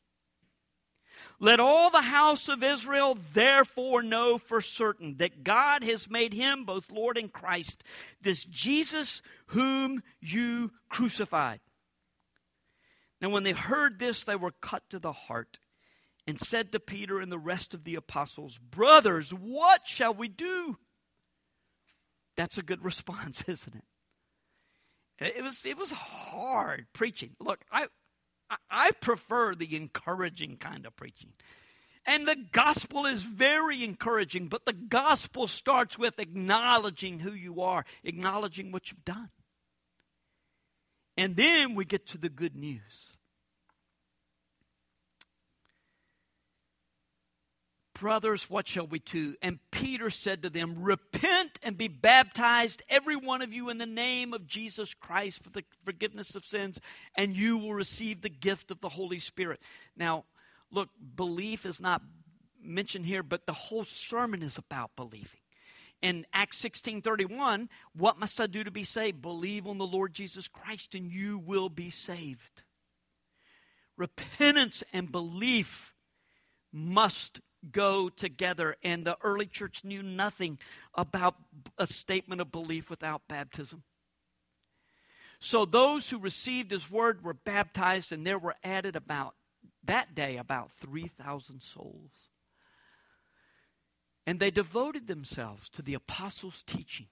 [1.40, 6.64] Let all the house of Israel therefore know for certain that God has made him
[6.64, 7.84] both Lord and Christ,
[8.22, 11.60] this Jesus whom you crucified.
[13.22, 15.60] Now, when they heard this, they were cut to the heart
[16.28, 20.78] and said to Peter and the rest of the apostles, Brothers, what shall we do?
[22.36, 23.84] That's a good response, isn't it?
[25.20, 27.36] It was, it was hard preaching.
[27.40, 27.88] Look, I,
[28.70, 31.34] I prefer the encouraging kind of preaching.
[32.06, 37.84] And the gospel is very encouraging, but the gospel starts with acknowledging who you are,
[38.04, 39.30] acknowledging what you've done.
[41.18, 43.18] And then we get to the good news.
[48.00, 49.36] Brothers, what shall we do?
[49.42, 53.88] And Peter said to them, Repent and be baptized, every one of you, in the
[53.88, 56.80] name of Jesus Christ for the forgiveness of sins,
[57.16, 59.60] and you will receive the gift of the Holy Spirit.
[59.96, 60.26] Now,
[60.72, 62.04] look, belief is not
[62.62, 65.40] mentioned here, but the whole sermon is about believing.
[66.02, 69.22] In Acts 16 31, what must I do to be saved?
[69.22, 72.64] Believe on the Lord Jesus Christ, and you will be saved.
[73.98, 75.94] Repentance and belief
[76.72, 77.42] must
[77.72, 78.76] go together.
[78.84, 80.60] And the early church knew nothing
[80.94, 81.36] about
[81.78, 83.84] a statement of belief without baptism.
[85.40, 89.36] So those who received his word were baptized, and there were added about
[89.84, 92.12] that day about 3,000 souls.
[94.28, 97.08] And they devoted themselves to the apostles' teaching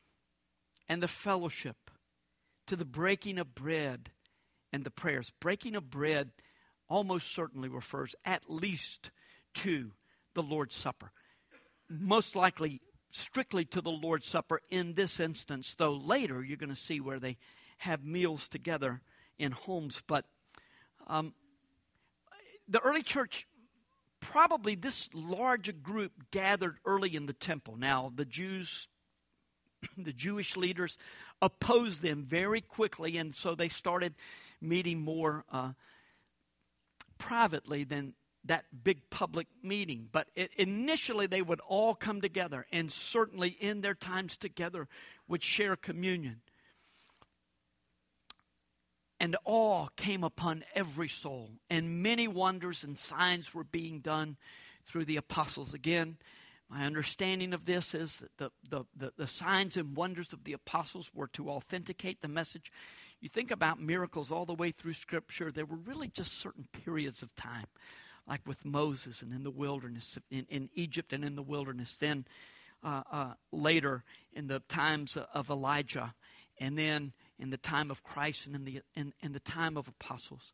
[0.90, 1.90] and the fellowship,
[2.68, 4.12] to the breaking of bread
[4.74, 5.32] and the prayers.
[5.40, 6.32] Breaking of bread
[6.90, 9.12] almost certainly refers at least
[9.56, 9.94] to
[10.34, 11.14] the Lord's Supper.
[11.90, 16.76] Most likely, strictly to the Lord's Supper in this instance, though later you're going to
[16.76, 17.38] see where they
[17.78, 19.02] have meals together
[19.40, 20.04] in homes.
[20.06, 20.26] But
[21.08, 21.34] um,
[22.68, 23.48] the early church,
[24.20, 27.76] probably this larger group gathered early in the temple.
[27.78, 28.88] Now, the Jews
[29.98, 30.98] the Jewish leaders
[31.42, 34.16] opposed them very quickly, and so they started
[34.62, 35.72] meeting more uh,
[37.18, 38.14] privately than
[38.46, 40.08] that big public meeting.
[40.12, 44.88] But it, initially, they would all come together, and certainly in their times together
[45.28, 46.42] would share communion.
[49.20, 54.36] And awe came upon every soul, and many wonders and signs were being done
[54.86, 55.74] through the apostles.
[55.74, 56.18] Again,
[56.70, 60.54] my understanding of this is that the, the, the, the, signs and wonders of the
[60.54, 62.72] apostles were to authenticate the message.
[63.22, 67.22] You think about miracles all the way through Scripture, there were really just certain periods
[67.22, 67.68] of time
[68.28, 71.98] like with Moses and in the wilderness, in, in Egypt and in the wilderness.
[71.98, 72.26] Then
[72.84, 74.04] uh, uh, later
[74.34, 76.14] in the times of Elijah,
[76.60, 79.88] and then in the time of Christ and in the, in, in the time of
[79.88, 80.52] apostles.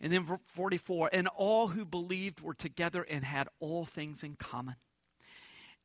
[0.00, 4.76] And then 44, and all who believed were together and had all things in common.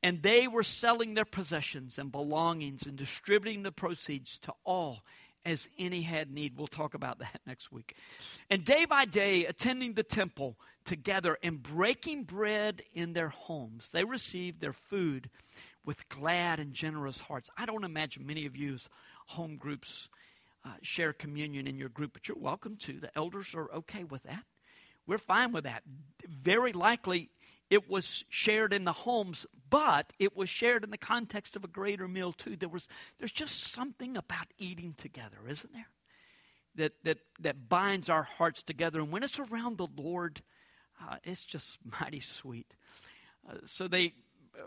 [0.01, 5.03] And they were selling their possessions and belongings and distributing the proceeds to all
[5.45, 6.57] as any had need.
[6.57, 7.95] We'll talk about that next week.
[8.49, 14.03] And day by day, attending the temple together and breaking bread in their homes, they
[14.03, 15.29] received their food
[15.85, 17.49] with glad and generous hearts.
[17.57, 18.89] I don't imagine many of you's
[19.27, 20.09] home groups
[20.65, 22.93] uh, share communion in your group, but you're welcome to.
[22.99, 24.43] The elders are okay with that.
[25.07, 25.83] We're fine with that.
[26.27, 27.29] Very likely,
[27.69, 31.67] it was shared in the homes, but it was shared in the context of a
[31.67, 32.55] greater meal too.
[32.55, 32.87] There was
[33.17, 35.89] there's just something about eating together, isn't there?
[36.75, 40.41] That that that binds our hearts together, and when it's around the Lord,
[41.01, 42.75] uh, it's just mighty sweet.
[43.47, 44.13] Uh, so they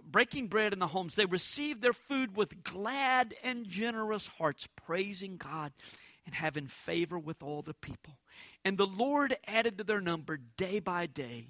[0.05, 5.37] breaking bread in the homes, they received their food with glad and generous hearts, praising
[5.37, 5.73] God
[6.25, 8.19] and having favor with all the people.
[8.65, 11.49] And the Lord added to their number day by day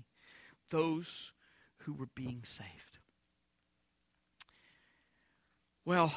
[0.71, 1.33] those
[1.79, 2.99] who were being saved.
[5.85, 6.13] Well,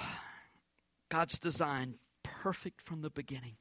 [1.09, 3.57] God's design, perfect from the beginning.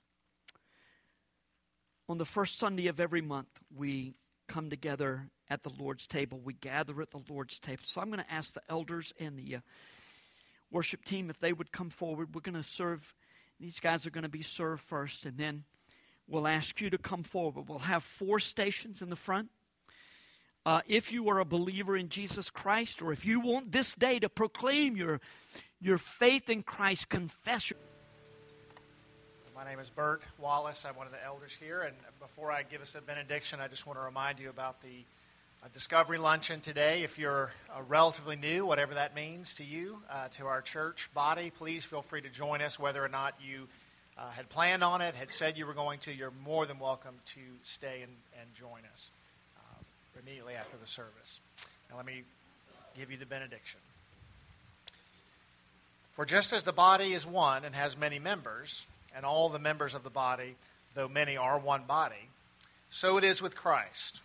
[2.09, 4.15] on the first Sunday of every month, we
[4.47, 6.41] come together at the Lord's table.
[6.43, 7.83] We gather at the Lord's table.
[7.85, 9.61] So I'm going to ask the elders and the uh,
[10.71, 12.35] worship team if they would come forward.
[12.35, 13.15] We're going to serve,
[13.61, 15.65] these guys are going to be served first, and then
[16.27, 17.69] we'll ask you to come forward.
[17.69, 19.51] We'll have four stations in the front.
[20.67, 24.19] Uh, if you are a believer in Jesus Christ, or if you want this day
[24.19, 25.21] to proclaim your,
[25.79, 27.79] your faith in Christ, confess your
[29.55, 30.85] my name is Bert Wallace.
[30.85, 31.83] I'm one of the elders here.
[31.83, 35.05] And before I give us a benediction, I just want to remind you about the
[35.63, 37.05] uh, Discovery Luncheon today.
[37.05, 41.53] If you're uh, relatively new, whatever that means to you, uh, to our church body,
[41.57, 42.81] please feel free to join us.
[42.81, 43.69] Whether or not you
[44.19, 47.15] uh, had planned on it, had said you were going to, you're more than welcome
[47.27, 49.11] to stay and, and join us
[49.57, 51.39] uh, immediately after the service.
[51.91, 52.23] Now, let me
[52.99, 53.79] give you the benediction.
[56.13, 58.85] For just as the body is one and has many members,
[59.17, 60.57] and all the members of the body,
[60.95, 62.29] though many are one body,
[62.89, 64.21] so it is with Christ.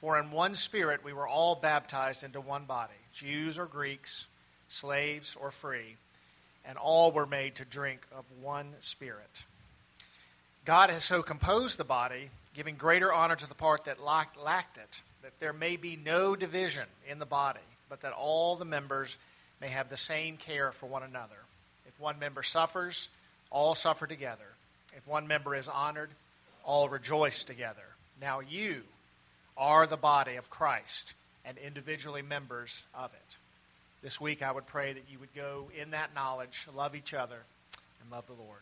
[0.00, 4.26] For in one spirit we were all baptized into one body, Jews or Greeks,
[4.68, 5.96] slaves or free,
[6.64, 9.44] and all were made to drink of one spirit.
[10.64, 14.36] God has so composed the body, giving greater honor to the part that lacked
[14.78, 19.16] it, that there may be no division in the body, but that all the members
[19.60, 21.36] may have the same care for one another.
[21.86, 23.08] If one member suffers,
[23.50, 24.44] all suffer together.
[24.96, 26.10] If one member is honored,
[26.64, 27.82] all rejoice together.
[28.20, 28.82] Now you
[29.56, 33.36] are the body of Christ and individually members of it.
[34.02, 37.38] This week, I would pray that you would go in that knowledge, love each other,
[38.00, 38.60] and love the Lord.